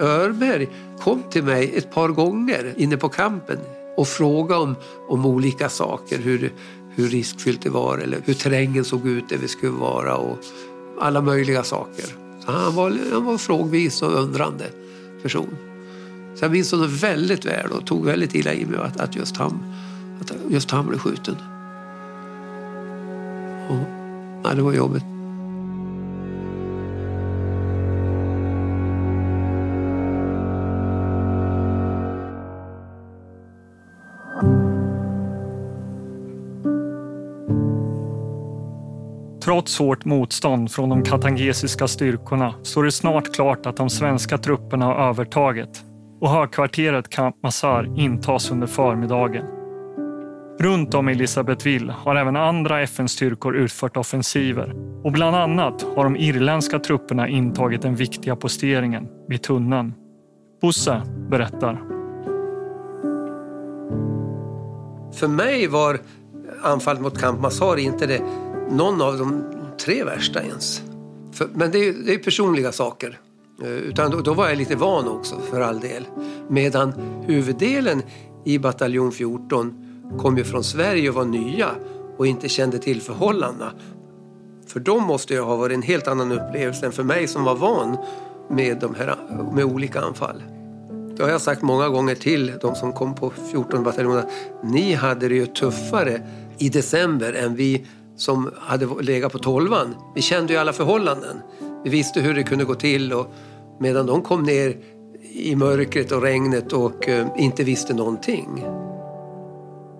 Örberg 0.00 0.68
kom 0.98 1.22
till 1.30 1.44
mig 1.44 1.76
ett 1.76 1.94
par 1.94 2.08
gånger 2.08 2.74
inne 2.76 2.96
på 2.96 3.08
kampen 3.08 3.58
och 3.96 4.08
frågade 4.08 4.60
om, 4.60 4.74
om 5.08 5.26
olika 5.26 5.68
saker. 5.68 6.18
Hur, 6.18 6.52
hur 6.94 7.08
riskfyllt 7.08 7.62
det 7.62 7.70
var 7.70 7.98
eller 7.98 8.18
hur 8.24 8.34
terrängen 8.34 8.84
såg 8.84 9.06
ut 9.06 9.28
där 9.28 9.36
vi 9.36 9.48
skulle 9.48 9.72
vara 9.72 10.16
och 10.16 10.38
alla 11.00 11.20
möjliga 11.20 11.62
saker. 11.62 12.29
Han 12.52 12.74
var, 12.74 12.98
han 13.12 13.24
var 13.24 13.38
frågvis 13.38 14.02
och 14.02 14.22
undrande 14.22 14.64
person. 15.22 15.56
Så 16.34 16.44
jag 16.44 16.52
minns 16.52 16.72
honom 16.72 16.88
väldigt 16.88 17.44
väl 17.44 17.70
och 17.70 17.86
tog 17.86 18.04
väldigt 18.04 18.34
illa 18.34 18.52
i 18.54 18.66
mig 18.66 18.80
att, 18.80 19.00
att, 19.00 19.16
just, 19.16 19.36
han, 19.36 19.74
att 20.20 20.32
just 20.48 20.70
han 20.70 20.86
blev 20.86 20.98
skjuten. 20.98 21.36
Och, 23.68 23.76
nej, 24.44 24.56
det 24.56 24.62
var 24.62 24.72
jobbigt. 24.72 25.04
Trots 39.60 39.78
hårt 39.78 40.04
motstånd 40.04 40.70
från 40.72 40.88
de 40.88 41.02
katangesiska 41.02 41.88
styrkorna 41.88 42.54
står 42.62 42.84
det 42.84 42.92
snart 42.92 43.34
klart 43.34 43.66
att 43.66 43.76
de 43.76 43.90
svenska 43.90 44.38
trupperna 44.38 44.84
har 44.84 45.08
övertaget 45.08 45.84
och 46.20 46.30
högkvarteret 46.30 47.08
Camp 47.08 47.36
Mazar 47.42 47.98
intas 47.98 48.50
under 48.50 48.66
förmiddagen. 48.66 49.44
Runt 50.60 50.94
om 50.94 51.08
i 51.08 51.12
Elisabethville 51.12 51.92
har 51.92 52.16
även 52.16 52.36
andra 52.36 52.82
FN-styrkor 52.82 53.56
utfört 53.56 53.96
offensiver 53.96 54.74
och 55.04 55.12
bland 55.12 55.36
annat 55.36 55.86
har 55.96 56.04
de 56.04 56.16
irländska 56.16 56.78
trupperna 56.78 57.28
intagit 57.28 57.82
den 57.82 57.94
viktiga 57.94 58.36
posteringen 58.36 59.08
vid 59.28 59.42
tunneln. 59.42 59.94
Bosse 60.62 61.02
berättar. 61.30 61.82
För 65.14 65.28
mig 65.28 65.66
var 65.66 65.98
anfallet 66.62 67.02
mot 67.02 67.18
Camp 67.20 67.40
Mazar 67.40 67.76
inte 67.76 68.06
det 68.06 68.22
någon 68.70 69.02
av 69.02 69.18
de 69.18 69.44
tre 69.84 70.04
värsta 70.04 70.42
ens. 70.42 70.82
För, 71.32 71.48
men 71.54 71.70
det 71.70 71.88
är, 71.88 71.92
det 71.92 72.14
är 72.14 72.18
personliga 72.18 72.72
saker. 72.72 73.20
Eh, 73.62 73.68
utan 73.68 74.10
då, 74.10 74.20
då, 74.20 74.34
var 74.34 74.48
jag 74.48 74.58
lite 74.58 74.76
van 74.76 75.08
också, 75.08 75.40
för 75.50 75.60
all 75.60 75.80
del. 75.80 76.06
Medan 76.48 76.92
huvuddelen 77.26 78.02
i 78.44 78.58
bataljon 78.58 79.12
14 79.12 79.74
kom 80.18 80.38
ju 80.38 80.44
från 80.44 80.64
Sverige 80.64 81.08
och 81.08 81.14
var 81.14 81.24
nya 81.24 81.70
och 82.16 82.26
inte 82.26 82.48
kände 82.48 82.78
till 82.78 83.00
förhållandena. 83.00 83.72
För 84.66 84.80
dem 84.80 85.04
måste 85.04 85.34
ju 85.34 85.40
ha 85.40 85.56
varit 85.56 85.74
en 85.74 85.82
helt 85.82 86.08
annan 86.08 86.32
upplevelse 86.32 86.86
än 86.86 86.92
för 86.92 87.02
mig 87.02 87.28
som 87.28 87.44
var 87.44 87.54
van 87.54 87.96
med, 88.50 88.78
de 88.80 88.94
här, 88.94 89.16
med 89.52 89.64
olika 89.64 90.00
anfall. 90.00 90.42
Det 91.16 91.22
har 91.22 91.30
jag 91.30 91.40
sagt 91.40 91.62
många 91.62 91.88
gånger 91.88 92.14
till 92.14 92.52
de 92.60 92.74
som 92.74 92.92
kom 92.92 93.14
på 93.14 93.32
14 93.50 93.84
bataljoner. 93.84 94.24
Ni 94.62 94.94
hade 94.94 95.28
det 95.28 95.34
ju 95.34 95.46
tuffare 95.46 96.22
i 96.58 96.68
december 96.68 97.32
än 97.32 97.54
vi 97.54 97.86
som 98.20 98.50
hade 98.58 98.86
legat 99.02 99.32
på 99.32 99.38
tolvan. 99.38 99.94
Vi 100.14 100.22
kände 100.22 100.52
ju 100.52 100.58
alla 100.58 100.72
förhållanden. 100.72 101.36
Vi 101.84 101.90
visste 101.90 102.20
hur 102.20 102.34
det 102.34 102.42
kunde 102.42 102.64
gå 102.64 102.74
till 102.74 103.12
och 103.12 103.34
medan 103.80 104.06
de 104.06 104.22
kom 104.22 104.42
ner 104.42 104.76
i 105.32 105.56
mörkret 105.56 106.12
och 106.12 106.22
regnet 106.22 106.72
och 106.72 107.08
uh, 107.08 107.26
inte 107.36 107.64
visste 107.64 107.94
någonting. 107.94 108.64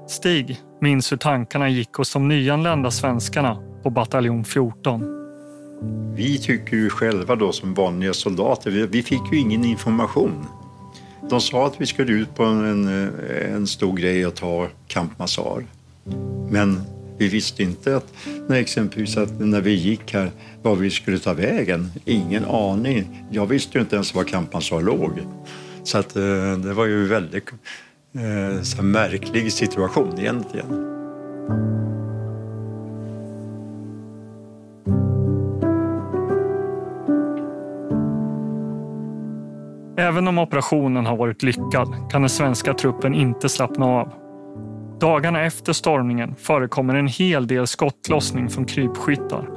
Stig 0.09 0.61
minns 0.81 1.13
hur 1.13 1.17
tankarna 1.17 1.69
gick 1.69 1.93
hos 1.93 2.13
de 2.13 2.29
nyanlända 2.29 2.91
svenskarna 2.91 3.63
på 3.83 3.91
bataljon 3.91 4.45
14. 4.45 5.17
Vi 6.15 6.39
tycker 6.39 6.77
ju 6.77 6.91
själva 6.91 7.37
då 7.37 7.53
som 7.53 7.75
vanliga 7.75 8.13
soldater, 8.13 8.71
vi, 8.71 9.03
fick 9.03 9.23
ju 9.33 9.39
ingen 9.39 9.65
information. 9.65 10.47
De 11.31 11.41
sa 11.41 11.67
att 11.67 11.81
vi 11.81 11.87
skulle 11.87 12.13
ut 12.13 12.35
på 12.35 12.45
en, 12.45 13.11
en 13.55 13.67
stor 13.67 13.97
grej 13.97 14.27
och 14.27 14.35
ta 14.35 14.69
Camp. 14.87 15.13
Men 16.51 16.81
vi 17.21 17.29
visste 17.29 17.63
inte 17.63 17.97
att 17.97 18.15
när 18.49 18.57
exempelvis 18.57 19.17
att 19.17 19.41
när 19.41 19.61
vi 19.61 19.75
gick 19.75 20.15
här 20.15 20.31
var 20.63 20.77
vi 20.77 20.91
skulle 20.91 21.19
ta 21.19 21.33
vägen. 21.33 21.91
Ingen 22.05 22.45
aning. 22.45 23.25
Jag 23.31 23.47
visste 23.47 23.79
ju 23.79 23.83
inte 23.83 23.97
ens 23.97 24.15
var 24.15 24.25
Kampansar 24.25 24.81
låg. 24.81 25.11
Så 25.83 25.99
att, 25.99 26.17
eh, 26.17 26.23
det 26.65 26.73
var 26.75 26.87
ju 26.87 27.03
en 27.03 27.09
väldigt 27.09 27.53
eh, 28.15 28.63
så 28.63 28.83
märklig 28.83 29.53
situation 29.53 30.19
egentligen. 30.19 30.87
Även 39.97 40.29
om 40.29 40.39
operationen 40.39 41.07
har 41.07 41.17
varit 41.17 41.43
lyckad 41.43 42.11
kan 42.11 42.23
den 42.23 42.29
svenska 42.29 42.75
truppen 42.75 43.15
inte 43.15 43.49
slappna 43.49 43.87
av. 43.87 44.20
Dagarna 45.01 45.43
efter 45.45 45.73
stormningen 45.73 46.35
förekommer 46.37 46.95
en 46.95 47.07
hel 47.07 47.47
del 47.47 47.67
skottlossning 47.67 48.51
från 48.51 48.65
krypskyttar. 48.65 49.49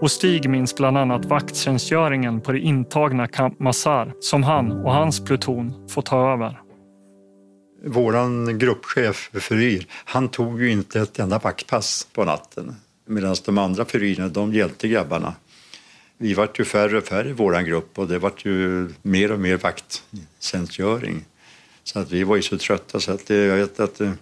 Och 0.00 0.10
Stig 0.10 0.50
minns 0.50 0.74
bland 0.74 0.98
annat 0.98 1.24
vakttjänstgöringen 1.24 2.40
på 2.40 2.52
det 2.52 2.58
intagna 2.58 3.26
Camp 3.26 3.60
Mazar 3.60 4.14
som 4.20 4.42
han 4.42 4.72
och 4.72 4.92
hans 4.92 5.24
pluton 5.24 5.88
får 5.88 6.02
ta 6.02 6.32
över. 6.32 6.60
Vår 7.84 8.52
gruppchef 8.52 9.30
Furir, 9.32 9.86
han 9.90 10.28
tog 10.28 10.62
ju 10.62 10.70
inte 10.70 11.00
ett 11.00 11.18
enda 11.18 11.38
vaktpass 11.38 12.08
på 12.12 12.24
natten. 12.24 12.76
Medan 13.06 13.36
de 13.44 13.58
andra 13.58 13.84
Furirerna, 13.84 14.28
de 14.28 14.52
hjälpte 14.52 14.88
grabbarna. 14.88 15.34
Vi 16.18 16.34
vart 16.34 16.60
ju 16.60 16.64
färre 16.64 16.98
och 16.98 17.04
färre 17.04 17.28
i 17.28 17.32
vår 17.32 17.62
grupp 17.62 17.98
och 17.98 18.08
det 18.08 18.18
vart 18.18 18.44
ju 18.44 18.88
mer 19.02 19.32
och 19.32 19.40
mer 19.40 19.56
vakttjänstgöring. 19.56 21.24
Så 21.84 21.98
att 21.98 22.12
vi 22.12 22.24
var 22.24 22.36
ju 22.36 22.42
så 22.42 22.58
trötta 22.58 23.00
så 23.00 23.12
att 23.12 23.30
jag 23.30 23.56
vet 23.56 23.80
att 23.80 24.00
eh, 24.00 24.12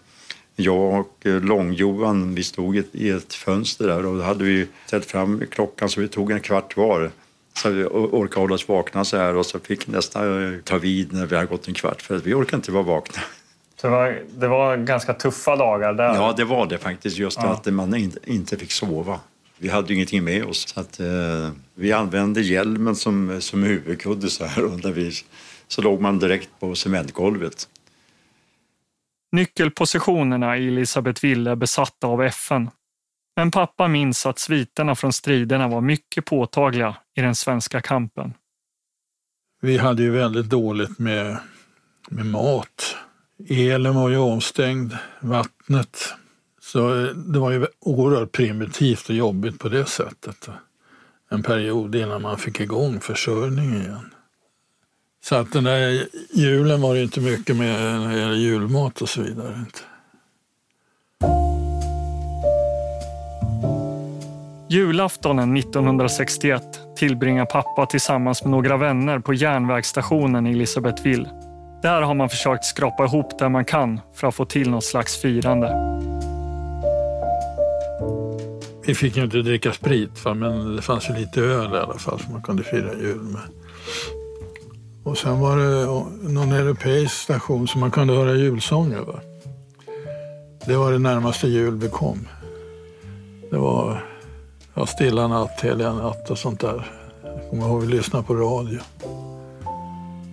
jag 0.57 1.01
och 1.01 1.27
eh, 1.27 1.41
Lång-Johan, 1.41 2.35
vi 2.35 2.43
stod 2.43 2.85
i 2.93 3.11
ett 3.11 3.35
fönster 3.35 3.87
där 3.87 4.07
och 4.07 4.19
då 4.19 4.23
hade 4.23 4.45
vi 4.45 4.67
ställt 4.87 5.05
fram 5.07 5.43
klockan 5.51 5.88
så 5.88 6.01
vi 6.01 6.09
tog 6.09 6.31
en 6.31 6.41
kvart 6.41 6.77
var. 6.77 7.11
Så 7.55 7.71
vi 7.71 7.85
orkade 7.85 8.41
hålla 8.41 8.55
oss 8.55 8.69
vakna 8.69 9.05
så 9.05 9.17
här 9.17 9.37
och 9.37 9.47
så 9.47 9.59
fick 9.59 9.87
nästa 9.87 10.43
eh, 10.43 10.59
ta 10.65 10.79
vid 10.79 11.12
när 11.12 11.27
vi 11.27 11.37
hade 11.37 11.49
gått 11.49 11.69
en 11.69 11.75
kvart 11.75 12.03
för 12.03 12.19
vi 12.19 12.35
orkade 12.35 12.57
inte 12.57 12.73
vara 12.73 12.83
vakna. 12.83 13.23
Så 13.77 13.87
det 13.87 13.93
var, 13.93 14.23
det 14.29 14.49
var 14.49 14.77
ganska 14.77 15.15
tuffa 15.15 15.57
dagar 15.57 15.95
där? 15.95 16.15
Ja, 16.15 16.35
det 16.37 16.45
var 16.45 16.67
det 16.67 16.79
faktiskt. 16.79 17.19
Just 17.19 17.38
ja. 17.43 17.49
att 17.49 17.67
man 17.67 18.11
inte 18.25 18.57
fick 18.57 18.73
sova. 18.73 19.21
Vi 19.59 19.69
hade 19.69 19.88
ju 19.88 19.95
ingenting 19.95 20.25
med 20.25 20.45
oss. 20.45 20.69
Så 20.69 20.81
att, 20.81 21.01
eh, 21.01 21.51
vi 21.75 21.93
använde 21.93 22.41
hjälmen 22.41 22.97
som, 22.97 23.41
som 23.41 23.62
huvudkudde 23.62 24.31
så 24.31 24.45
här 24.45 24.65
och 24.65 24.81
där 24.81 24.93
vi, 24.93 25.12
så 25.69 25.83
låg 25.83 26.01
man 26.01 26.19
direkt 26.19 26.49
på 26.61 26.75
cementgolvet. 26.75 27.69
Nyckelpositionerna 29.33 30.59
i 30.59 30.68
Elisabethville 30.68 31.51
är 31.51 31.57
besatta 31.57 32.07
av 32.07 32.23
FN. 32.23 32.71
Men 33.37 33.51
pappa 33.51 33.88
minns 33.88 34.27
att 34.27 34.38
sviterna 34.38 34.95
från 34.95 35.12
striderna 35.12 35.68
var 35.68 35.81
mycket 35.81 36.25
påtagliga 36.25 36.97
i 37.14 37.21
den 37.21 37.35
svenska 37.35 37.81
kampen. 37.81 38.35
Vi 39.61 39.79
hade 39.79 40.02
ju 40.02 40.11
väldigt 40.11 40.46
dåligt 40.46 40.98
med, 40.98 41.38
med 42.11 42.27
mat. 42.27 42.96
Elen 43.48 43.94
var 43.94 44.09
ju 44.09 44.17
avstängd, 44.17 44.96
vattnet. 45.21 46.15
Så 46.61 47.04
eh, 47.04 47.11
det 47.11 47.38
var 47.38 47.50
ju 47.50 47.67
oerhört 47.81 48.33
primitivt 48.33 49.09
och 49.09 49.15
jobbigt 49.15 49.59
på 49.59 49.69
det 49.69 49.85
sättet. 49.87 50.48
En 51.31 51.42
period 51.42 51.94
innan 51.94 52.23
man 52.23 52.38
fick 52.38 52.61
igång 52.61 53.00
försörjningen 53.00 53.83
igen. 53.83 54.15
Så 55.25 55.35
att 55.35 55.52
den 55.52 55.64
där 55.64 56.06
julen 56.33 56.81
var 56.81 56.94
det 56.94 57.02
inte 57.02 57.20
mycket 57.20 57.56
med 57.56 58.00
när 58.00 58.08
det 58.08 58.20
gäller 58.20 58.35
julmat 58.35 59.02
och 59.02 59.08
så 59.08 59.23
vidare. 59.23 59.64
Julaftonen 64.70 65.56
1961 65.56 66.62
tillbringar 66.96 67.44
pappa 67.46 67.87
tillsammans 67.87 68.42
med 68.42 68.50
några 68.50 68.77
vänner 68.77 69.18
på 69.18 69.35
järnvägsstationen 69.35 70.46
i 70.46 70.50
Elisabethville. 70.50 71.29
Där 71.83 72.02
har 72.02 72.14
man 72.14 72.29
försökt 72.29 72.64
skrapa 72.64 73.04
ihop 73.04 73.38
det 73.38 73.48
man 73.48 73.64
kan 73.64 74.00
för 74.14 74.27
att 74.27 74.35
få 74.35 74.44
till 74.44 74.70
något 74.70 74.85
slags 74.85 75.16
firande. 75.16 75.92
vi 78.87 78.94
fick 78.94 79.16
ju 79.16 79.25
inte 79.25 79.42
dricka 79.42 79.73
sprit, 79.73 80.25
men 80.25 80.77
det 80.77 80.83
fanns 80.83 81.10
ju 81.10 81.14
lite 81.14 81.40
öl 81.40 81.75
i 81.75 81.79
alla 81.79 81.98
fall 81.98 82.20
som 82.20 82.33
man 82.33 82.42
kunde 82.42 82.62
fira 82.62 82.94
jul 82.94 83.20
med. 83.23 83.42
Och 85.05 85.19
sen 85.19 85.40
var 85.40 85.57
det 85.57 85.87
någon 86.33 86.53
europeisk 86.53 87.15
station 87.15 87.69
som 87.69 87.81
man 87.81 87.90
kunde 87.90 88.15
höra 88.15 88.35
julsånger. 88.35 89.00
Va? 89.00 89.21
Det 90.67 90.77
var 90.77 90.92
det 90.92 90.98
närmaste 90.98 91.48
jul 91.48 91.77
vi 91.77 91.88
kom. 91.88 92.29
Det 93.50 93.59
var 93.59 94.05
ja, 94.75 94.87
Stilla 94.87 95.29
natt, 95.29 95.61
Heliga 95.61 95.92
natt 95.92 96.31
och 96.31 96.38
sånt 96.38 96.61
där. 96.61 96.90
Jag 97.23 97.50
kommer 97.50 97.69
ihåg 97.69 97.83
att 97.83 97.88
vi 97.88 97.92
lyssnade 97.92 98.25
på 98.25 98.35
radio. 98.35 98.79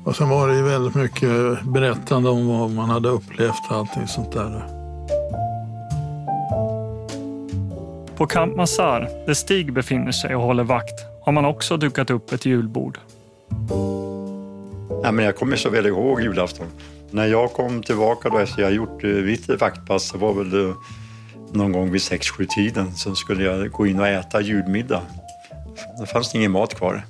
Och 0.06 0.16
sen 0.16 0.30
var 0.30 0.48
det 0.48 0.56
ju 0.56 0.64
väldigt 0.64 0.96
mycket 0.96 1.64
berättande 1.64 2.30
om 2.30 2.48
vad 2.48 2.70
man 2.70 2.90
hade 2.90 3.10
upplevt 3.10 3.70
och 3.70 3.76
allting 3.76 4.08
sånt 4.08 4.32
där. 4.32 4.64
På 8.18 8.28
Camp 8.28 8.56
Mazar, 8.56 9.10
där 9.26 9.34
Stig 9.34 9.74
befinner 9.74 10.12
sig 10.12 10.36
och 10.36 10.42
håller 10.42 10.64
vakt, 10.64 11.06
har 11.22 11.32
man 11.32 11.46
också 11.46 11.78
dukat 11.78 12.10
upp 12.10 12.32
ett 12.32 12.46
julbord. 12.46 13.00
Nej, 15.04 15.12
men 15.12 15.26
jag 15.26 15.36
kommer 15.36 15.56
så 15.56 15.70
väl 15.70 15.86
ihåg 15.86 16.22
julafton. 16.22 16.68
När 17.12 17.28
jag 17.28 17.54
kom 17.54 17.84
tillbaka 17.84 18.30
då 18.30 18.38
efter 18.38 18.62
jag 18.62 18.74
gjort 18.74 19.04
eh, 19.04 19.10
mitt 19.10 19.50
vaktpass, 19.50 20.12
det 20.12 20.18
var 20.18 20.34
väl 20.34 20.74
någon 21.52 21.72
gång 21.72 21.92
vid 21.92 22.02
6-7 22.02 22.46
tiden, 22.46 22.96
så 22.96 23.16
skulle 23.16 23.44
jag 23.44 23.72
gå 23.72 23.88
in 23.88 24.00
och 24.00 24.08
äta 24.08 24.42
julmiddag. 24.42 25.02
Det 26.00 26.06
fanns 26.06 26.36
ingen 26.36 26.52
mat 26.52 26.76
kvar. 26.76 27.04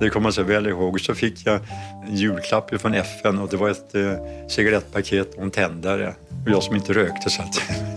Det 0.00 0.10
kommer 0.10 0.26
jag 0.26 0.34
så 0.34 0.42
väl 0.42 0.66
ihåg. 0.66 1.00
Så 1.00 1.14
fick 1.14 1.46
jag 1.46 1.60
en 2.08 2.16
julklapp 2.16 2.80
från 2.80 2.94
FN 2.94 3.38
och 3.38 3.48
det 3.48 3.56
var 3.56 3.70
ett 3.70 3.94
eh, 3.94 4.12
cigarettpaket 4.48 5.34
och 5.34 5.42
en 5.42 5.50
tändare. 5.50 6.14
Och 6.44 6.50
jag 6.50 6.62
som 6.62 6.76
inte 6.76 6.92
rökte 6.92 7.30
så 7.30 7.42
att... 7.42 7.62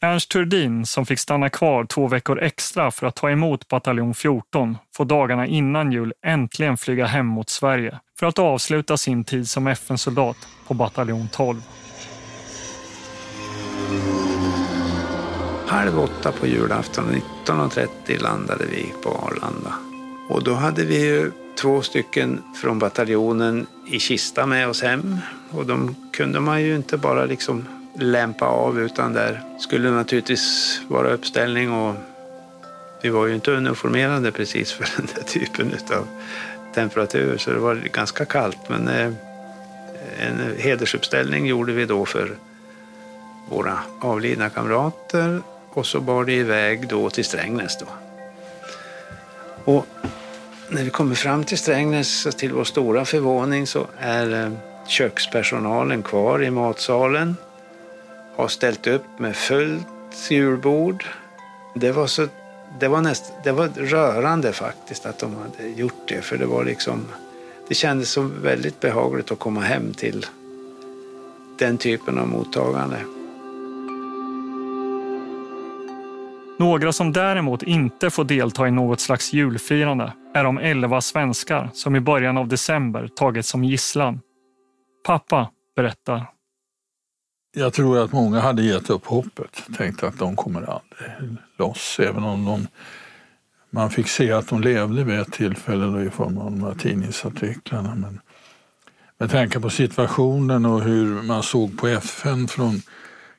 Ernst 0.00 0.30
Turdin, 0.30 0.86
som 0.86 1.06
fick 1.06 1.18
stanna 1.18 1.50
kvar 1.50 1.84
två 1.84 2.08
veckor 2.08 2.42
extra 2.42 2.90
för 2.90 3.06
att 3.06 3.16
ta 3.16 3.30
emot 3.30 3.68
bataljon 3.68 4.14
14, 4.14 4.78
får 4.96 5.04
dagarna 5.04 5.46
innan 5.46 5.92
jul 5.92 6.12
äntligen 6.26 6.76
flyga 6.76 7.06
hem 7.06 7.26
mot 7.26 7.50
Sverige 7.50 7.98
för 8.18 8.26
att 8.26 8.38
avsluta 8.38 8.96
sin 8.96 9.24
tid 9.24 9.48
som 9.48 9.66
FN-soldat 9.66 10.36
på 10.66 10.74
bataljon 10.74 11.28
12. 11.32 11.62
Halv 15.66 16.00
åtta 16.00 16.32
på 16.32 16.46
julafton 16.46 17.04
19.30 17.46 18.22
landade 18.22 18.64
vi 18.66 18.92
på 19.02 19.10
Arlanda. 19.10 19.74
Och 20.28 20.44
då 20.44 20.54
hade 20.54 20.84
vi 20.84 21.06
ju 21.06 21.32
två 21.60 21.82
stycken 21.82 22.42
från 22.62 22.78
bataljonen 22.78 23.66
i 23.86 23.98
kista 23.98 24.46
med 24.46 24.68
oss 24.68 24.82
hem. 24.82 25.16
Och 25.50 25.66
de 25.66 25.94
kunde 26.12 26.40
man 26.40 26.62
ju 26.62 26.76
inte 26.76 26.96
bara 26.96 27.24
liksom 27.24 27.64
lämpa 27.98 28.46
av 28.46 28.80
utan 28.80 29.12
där 29.12 29.42
skulle 29.58 29.90
naturligtvis 29.90 30.80
vara 30.88 31.10
uppställning 31.10 31.72
och 31.72 31.94
vi 33.02 33.08
var 33.08 33.26
ju 33.26 33.34
inte 33.34 33.50
uniformerade 33.50 34.32
precis 34.32 34.72
för 34.72 34.88
den 34.96 35.08
där 35.14 35.22
typen 35.22 35.72
av 35.98 36.06
temperatur 36.74 37.38
så 37.38 37.50
det 37.50 37.58
var 37.58 37.74
ganska 37.74 38.24
kallt 38.24 38.68
men 38.68 38.88
eh, 38.88 39.12
en 40.18 40.54
hedersuppställning 40.58 41.46
gjorde 41.46 41.72
vi 41.72 41.84
då 41.84 42.06
för 42.06 42.36
våra 43.48 43.78
avlidna 44.00 44.50
kamrater 44.50 45.42
och 45.70 45.86
så 45.86 46.00
bar 46.00 46.24
det 46.24 46.32
iväg 46.32 46.88
då 46.88 47.10
till 47.10 47.24
Strängnäs 47.24 47.78
då. 47.78 47.86
Och 49.64 49.86
när 50.68 50.84
vi 50.84 50.90
kommer 50.90 51.14
fram 51.14 51.44
till 51.44 51.58
Strängnäs, 51.58 52.36
till 52.36 52.52
vår 52.52 52.64
stora 52.64 53.04
förvåning, 53.04 53.66
så 53.66 53.86
är 53.98 54.44
eh, 54.44 54.52
kökspersonalen 54.86 56.02
kvar 56.02 56.42
i 56.42 56.50
matsalen. 56.50 57.36
Har 58.38 58.48
ställt 58.48 58.86
upp 58.86 59.18
med 59.18 59.36
fullt 59.36 59.86
julbord. 60.30 61.04
Det 61.74 61.92
var, 61.92 62.06
så, 62.06 62.26
det 62.80 62.88
var, 62.88 63.00
näst, 63.00 63.32
det 63.44 63.52
var 63.52 63.68
rörande 63.68 64.52
faktiskt 64.52 65.06
att 65.06 65.18
de 65.18 65.36
hade 65.36 65.68
gjort 65.68 66.08
det, 66.08 66.22
för 66.22 66.38
det 66.38 66.46
var 66.46 66.64
liksom 66.64 67.06
det 67.68 67.74
kändes 67.74 68.10
så 68.10 68.22
väldigt 68.22 68.80
behagligt 68.80 69.32
att 69.32 69.38
komma 69.38 69.60
hem 69.60 69.94
till 69.94 70.26
den 71.58 71.78
typen 71.78 72.18
av 72.18 72.28
mottagande. 72.28 72.96
Några 76.58 76.92
som 76.92 77.12
däremot 77.12 77.62
inte 77.62 78.10
får 78.10 78.24
delta 78.24 78.68
i 78.68 78.70
något 78.70 79.00
slags 79.00 79.32
julfirande 79.32 80.12
är 80.34 80.44
de 80.44 80.58
elva 80.58 81.00
svenskar 81.00 81.70
som 81.74 81.96
i 81.96 82.00
början 82.00 82.38
av 82.38 82.48
december 82.48 83.08
tagits 83.16 83.48
som 83.48 83.64
gisslan. 83.64 84.20
Pappa 85.06 85.50
berättar. 85.76 86.37
Jag 87.52 87.72
tror 87.72 87.98
att 87.98 88.12
många 88.12 88.40
hade 88.40 88.62
gett 88.62 88.90
upp 88.90 89.06
hoppet, 89.06 89.62
Tänkt 89.76 90.02
att 90.02 90.18
de 90.18 90.36
kommer 90.36 90.60
aldrig 90.60 91.36
loss, 91.58 92.00
även 92.00 92.24
om 92.24 92.44
de, 92.44 92.66
man 93.70 93.90
fick 93.90 94.08
se 94.08 94.32
att 94.32 94.48
de 94.48 94.60
levde 94.60 95.04
vid 95.04 95.18
ett 95.18 95.32
tillfälle 95.32 96.02
i 96.02 96.10
form 96.10 96.38
av 96.38 96.50
de 96.50 96.62
här 96.62 96.74
tidningsartiklarna. 96.74 97.94
Men 97.94 98.20
med 99.18 99.30
tanke 99.30 99.60
på 99.60 99.70
situationen 99.70 100.66
och 100.66 100.82
hur 100.82 101.22
man 101.22 101.42
såg 101.42 101.78
på 101.78 101.88
FN 101.88 102.48
från 102.48 102.82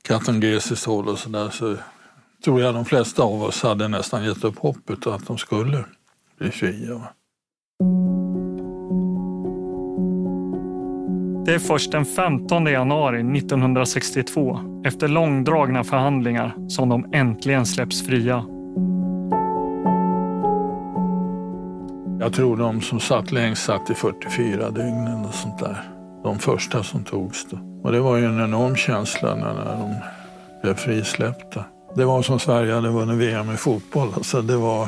katangesiskt 0.01 0.85
håll 0.85 1.07
och 1.07 1.19
så 1.19 1.29
där 1.29 1.49
så 1.49 1.77
tror 2.43 2.61
jag 2.61 2.73
de 2.73 2.85
flesta 2.85 3.23
av 3.23 3.43
oss 3.43 3.63
hade 3.63 3.87
nästan 3.87 4.25
gett 4.25 4.43
upp 4.43 4.57
hoppet 4.57 5.07
att 5.07 5.27
de 5.27 5.37
skulle 5.37 5.85
bli 6.37 6.51
fria. 6.51 7.01
Det 11.49 11.55
är 11.55 11.59
först 11.59 11.91
den 11.91 12.05
15 12.05 12.65
januari 12.65 13.37
1962, 13.37 14.59
efter 14.85 15.07
långdragna 15.07 15.83
förhandlingar, 15.83 16.55
som 16.67 16.89
de 16.89 17.05
äntligen 17.13 17.65
släpps 17.65 18.05
fria. 18.05 18.45
Jag 22.19 22.33
tror 22.33 22.57
de 22.57 22.81
som 22.81 22.99
satt 22.99 23.31
längst 23.31 23.63
satt 23.63 23.89
i 23.89 23.93
44 23.93 24.69
dygnen 24.69 25.25
och 25.25 25.33
sånt 25.33 25.59
där. 25.59 25.77
De 26.23 26.39
första 26.39 26.83
som 26.83 27.03
togs 27.03 27.45
då. 27.49 27.57
Och 27.83 27.91
det 27.91 27.99
var 27.99 28.17
ju 28.17 28.25
en 28.25 28.43
enorm 28.43 28.75
känsla 28.75 29.35
när 29.35 29.77
de 29.79 29.95
blev 30.61 30.73
frisläppta. 30.73 31.63
Det 31.95 32.05
var 32.05 32.21
som 32.21 32.39
Sverige 32.39 32.73
hade 32.73 32.89
vunnit 32.89 33.17
VM 33.17 33.51
i 33.51 33.57
fotboll. 33.57 34.09
Alltså 34.15 34.41
det 34.41 34.57
var 34.57 34.87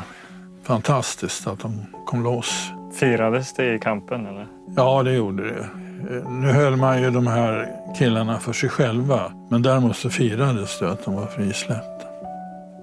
fantastiskt 0.64 1.48
att 1.48 1.60
de 1.60 1.86
kom 2.06 2.24
loss. 2.24 2.72
Firades 3.00 3.54
det 3.54 3.74
i 3.76 3.80
kampen? 3.80 4.26
Eller? 4.26 4.48
Ja, 4.76 5.04
det 5.04 5.14
gjorde 5.14 5.44
det. 5.44 5.81
Nu 6.30 6.48
höll 6.48 6.76
man 6.76 7.02
ju 7.02 7.12
de 7.12 7.28
här 7.28 7.76
killarna 7.98 8.40
för 8.40 8.54
sig 8.54 8.70
själva. 8.70 9.32
Men 9.50 9.62
däremot 9.62 9.98
så 9.98 10.10
firades 10.10 10.80
det 10.80 10.92
att 10.92 11.06
de 11.06 11.16
var 11.16 11.28
frisläppta. 11.28 12.06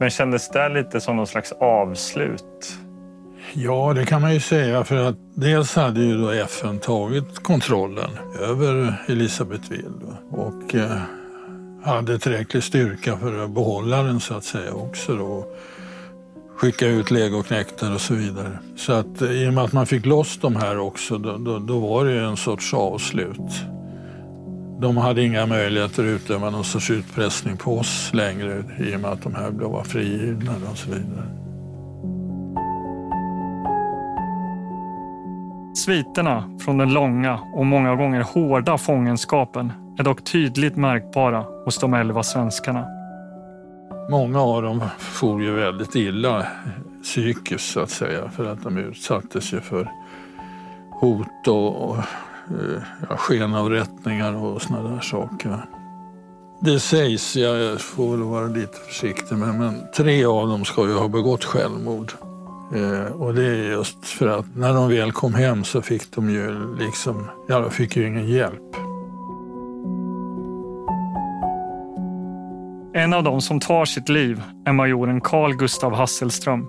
Men 0.00 0.10
kändes 0.10 0.48
det 0.48 0.68
lite 0.68 1.00
som 1.00 1.16
någon 1.16 1.26
slags 1.26 1.52
avslut? 1.52 2.78
Ja, 3.52 3.92
det 3.94 4.06
kan 4.06 4.20
man 4.20 4.34
ju 4.34 4.40
säga. 4.40 4.84
För 4.84 4.96
att 4.96 5.16
dels 5.34 5.76
hade 5.76 6.00
ju 6.00 6.18
då 6.18 6.30
FN 6.30 6.78
tagit 6.78 7.38
kontrollen 7.38 8.10
över 8.40 8.94
Elisabethville. 9.08 10.16
Och 10.30 10.74
eh, 10.74 10.98
hade 11.84 12.18
tillräcklig 12.18 12.62
styrka 12.62 13.16
för 13.16 13.44
att 13.44 13.50
behålla 13.50 14.02
den 14.02 14.20
så 14.20 14.34
att 14.34 14.44
säga 14.44 14.72
också 14.72 15.16
då. 15.16 15.46
Skicka 16.58 16.86
ut 16.86 17.10
legoknektar 17.10 17.94
och 17.94 18.00
så 18.00 18.14
vidare. 18.14 18.58
Så 18.76 18.92
att 18.92 19.22
eh, 19.22 19.30
i 19.30 19.48
och 19.48 19.52
med 19.52 19.64
att 19.64 19.72
man 19.72 19.86
fick 19.86 20.06
loss 20.06 20.38
de 20.38 20.56
här 20.56 20.78
också, 20.78 21.18
då, 21.18 21.36
då, 21.36 21.58
då 21.58 21.78
var 21.78 22.04
det 22.04 22.20
en 22.20 22.36
sorts 22.36 22.74
avslut. 22.74 23.64
De 24.80 24.96
hade 24.96 25.24
inga 25.24 25.46
möjligheter 25.46 26.02
att 26.02 26.08
utöva 26.08 26.50
någon 26.50 26.64
sorts 26.64 26.90
utpressning 26.90 27.56
på 27.56 27.78
oss 27.78 28.10
längre 28.12 28.64
i 28.78 28.96
och 28.96 29.00
med 29.00 29.10
att 29.10 29.22
de 29.22 29.34
här 29.34 29.50
blev 29.50 29.82
frigivna 29.82 30.52
och 30.70 30.78
så 30.78 30.90
vidare. 30.90 31.26
Sviterna 35.76 36.58
från 36.64 36.78
den 36.78 36.92
långa 36.92 37.38
och 37.56 37.66
många 37.66 37.94
gånger 37.94 38.20
hårda 38.20 38.78
fångenskapen 38.78 39.72
är 39.98 40.02
dock 40.02 40.24
tydligt 40.24 40.76
märkbara 40.76 41.44
hos 41.64 41.78
de 41.78 41.94
elva 41.94 42.22
svenskarna. 42.22 42.97
Många 44.10 44.40
av 44.40 44.62
dem 44.62 44.84
for 44.98 45.42
ju 45.42 45.52
väldigt 45.52 45.96
illa 45.96 46.46
psykiskt 47.02 47.72
så 47.72 47.80
att 47.80 47.90
säga 47.90 48.28
för 48.28 48.44
att 48.44 48.62
de 48.62 48.78
utsattes 48.78 49.52
ju 49.52 49.60
för 49.60 49.90
hot 51.00 51.48
och, 51.48 51.90
och 51.90 51.96
eh, 51.96 52.82
ja, 53.08 53.16
skenavrättningar 53.16 54.34
och 54.36 54.62
sådana 54.62 54.88
där 54.88 55.00
saker. 55.00 55.58
Det 56.60 56.80
sägs, 56.80 57.36
jag 57.36 57.80
får 57.80 58.10
väl 58.10 58.22
vara 58.22 58.46
lite 58.46 58.78
försiktig, 58.86 59.36
men, 59.36 59.58
men 59.58 59.80
tre 59.96 60.24
av 60.24 60.48
dem 60.48 60.64
ska 60.64 60.86
ju 60.86 60.94
ha 60.94 61.08
begått 61.08 61.44
självmord. 61.44 62.12
Eh, 62.74 63.12
och 63.12 63.34
det 63.34 63.46
är 63.46 63.70
just 63.70 64.04
för 64.04 64.26
att 64.26 64.56
när 64.56 64.74
de 64.74 64.88
väl 64.88 65.12
kom 65.12 65.34
hem 65.34 65.64
så 65.64 65.82
fick 65.82 66.12
de 66.14 66.30
ju 66.30 66.76
liksom, 66.76 67.24
ja 67.48 67.60
de 67.60 67.70
fick 67.70 67.96
ju 67.96 68.06
ingen 68.06 68.28
hjälp. 68.28 68.76
En 72.98 73.12
av 73.12 73.24
dem 73.24 73.40
som 73.40 73.60
tar 73.60 73.84
sitt 73.84 74.08
liv 74.08 74.42
är 74.64 74.72
majoren 74.72 75.20
Carl 75.20 75.54
Gustav 75.56 75.94
Hasselström. 75.94 76.66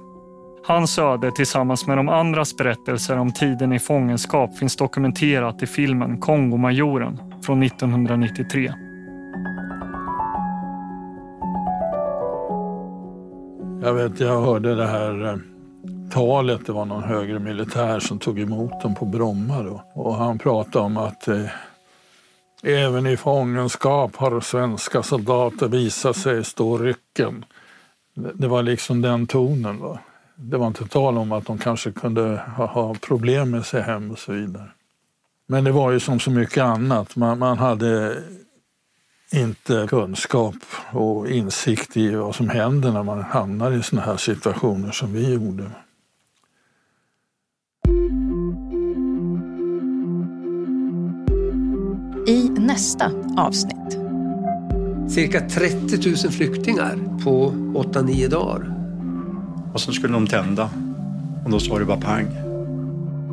Hans 0.68 1.00
öde 1.00 1.32
tillsammans 1.32 1.88
med 1.88 1.98
de 1.98 2.10
andras 2.10 2.58
berättelser 2.58 3.18
om 3.18 3.32
tiden 3.32 3.74
i 3.74 3.80
fångenskap 3.80 4.58
finns 4.58 4.76
dokumenterat 4.76 5.64
i 5.64 5.68
filmen 5.68 6.20
Kongomajoren 6.20 7.22
från 7.42 7.64
1993. 7.64 8.74
Jag 13.84 13.94
vet, 13.94 14.20
jag 14.20 14.42
hörde 14.42 14.76
det 14.76 14.88
här 14.88 15.26
eh, 15.26 15.36
talet. 16.12 16.66
Det 16.66 16.72
var 16.72 16.86
någon 16.86 17.04
högre 17.04 17.40
militär 17.40 18.00
som 18.00 18.20
tog 18.20 18.40
emot 18.40 18.82
dem 18.82 18.96
på 18.96 19.06
Bromma 19.06 19.64
då. 19.64 19.84
Och 19.94 20.16
han 20.16 20.40
pratade 20.40 20.86
om 20.86 20.98
att 20.98 21.28
eh, 21.28 21.42
även 22.64 23.08
i 23.08 23.18
fångenskap 23.18 24.16
har 24.16 24.42
svenska 24.42 25.04
soldater 25.04 25.68
visat 25.68 26.18
sig 26.18 26.44
stå 26.44 26.78
rycken. 26.78 27.46
Det, 28.14 28.48
var 28.48 28.64
liksom 28.64 29.02
den 29.02 29.28
tonen. 29.28 29.80
Va? 29.80 30.00
Det 30.36 30.58
var 30.58 30.68
inte 30.68 30.88
tal 30.88 31.18
om 31.18 31.32
att 31.32 31.46
de 31.46 31.58
kanske 31.58 31.92
kunde 31.92 32.42
ha, 32.58 32.66
ha 32.66 32.96
problem 32.96 33.52
med 33.52 33.66
sig 33.66 33.82
hem 33.82 34.12
och 34.12 34.20
så 34.20 34.32
vidare. 34.32 34.72
Men 35.48 35.64
det 35.64 35.72
var 35.72 35.92
ju 35.92 36.00
som 36.00 36.20
så 36.20 36.32
mycket 36.32 36.64
annat. 36.64 37.16
Man, 37.16 37.40
man 37.40 37.58
hade 37.58 38.18
inte 39.32 39.88
kunskap 39.90 40.56
och 40.92 41.30
insikt 41.30 41.98
i 41.98 42.16
vad 42.16 42.36
som 42.36 42.50
händer 42.50 42.92
när 42.92 43.04
man 43.04 43.22
hamnar 43.24 43.72
i 43.72 43.84
såna 43.84 44.02
här 44.02 44.18
situationer 44.18 44.92
som 44.92 45.14
vi 45.14 45.34
gjorde. 45.34 45.72
I 52.30 52.50
nästa 52.50 53.12
avsnitt. 53.38 53.98
Cirka 55.08 55.42
30 55.50 56.10
000 56.10 56.16
flyktingar 56.16 56.98
på 57.24 57.54
8-9 57.74 58.28
dagar. 58.28 58.74
Och 59.74 59.82
så 59.82 59.92
skulle 59.92 60.14
de 60.14 60.28
tända. 60.28 60.70
Och 61.46 61.52
då 61.52 61.60
sa 61.60 61.80
det 61.80 61.86
bara 61.86 61.98
pang. 61.98 62.28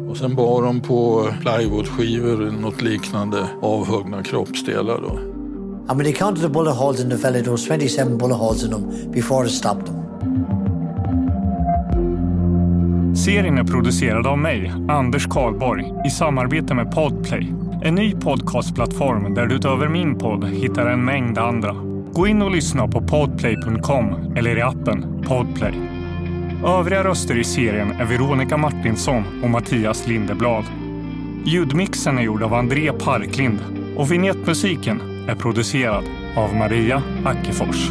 Och 0.09 0.17
sen 0.17 0.35
bar 0.35 0.63
de 0.63 0.81
på 0.81 1.29
plywoodskivor, 1.41 2.51
något 2.61 2.83
liknande, 2.83 3.49
avhuggna 3.63 4.23
kroppsdelar. 4.23 5.01
Då. 5.01 5.19
I 5.19 5.97
mean, 5.97 6.05
they 6.05 6.13
counted 6.13 6.43
the 6.43 6.49
bullet 6.49 6.77
holes 6.77 7.01
in 7.01 7.11
the 7.11 7.19
fella. 7.19 7.39
There 7.39 7.51
was 7.51 7.67
27 7.67 8.19
bullet 8.19 8.39
holes 8.39 8.65
in 8.65 8.71
them 8.71 9.13
before 9.13 9.45
they 9.45 9.53
stopped 9.53 9.87
them. 9.87 9.97
Serien 13.17 13.59
är 13.59 13.65
producerad 13.65 14.27
av 14.27 14.39
mig, 14.39 14.73
Anders 14.89 15.27
Karlborg, 15.27 15.93
i 16.07 16.11
samarbete 16.11 16.75
med 16.75 16.91
Podplay. 16.91 17.66
En 17.87 17.95
ny 17.95 18.15
podcastplattform 18.15 19.35
där 19.35 19.47
du 19.47 19.55
utöver 19.55 19.89
min 19.89 20.19
podd 20.19 20.45
hittar 20.45 20.87
en 20.87 21.05
mängd 21.05 21.39
andra. 21.39 21.73
Gå 22.13 22.27
in 22.27 22.43
och 22.43 22.51
lyssna 22.51 22.89
på 22.89 23.01
podplay.com 23.01 24.37
eller 24.37 24.59
i 24.59 24.63
appen 24.63 25.25
Podplay. 25.29 25.75
Övriga 26.65 27.05
röster 27.05 27.39
i 27.39 27.45
serien 27.45 27.91
är 27.91 28.05
Veronica 28.05 28.57
Martinsson 28.57 29.25
och 29.43 29.51
Mattias 29.51 30.07
Lindeblad. 30.07 30.65
Ljudmixen 31.45 32.19
är 32.19 32.23
gjord 32.23 32.43
av 32.43 32.55
André 32.55 32.93
Parklind 32.93 33.59
och 33.97 34.13
vignettmusiken 34.13 35.01
är 35.29 35.35
producerad 35.35 36.05
av 36.37 36.55
Maria 36.55 37.03
Ackefors. 37.25 37.91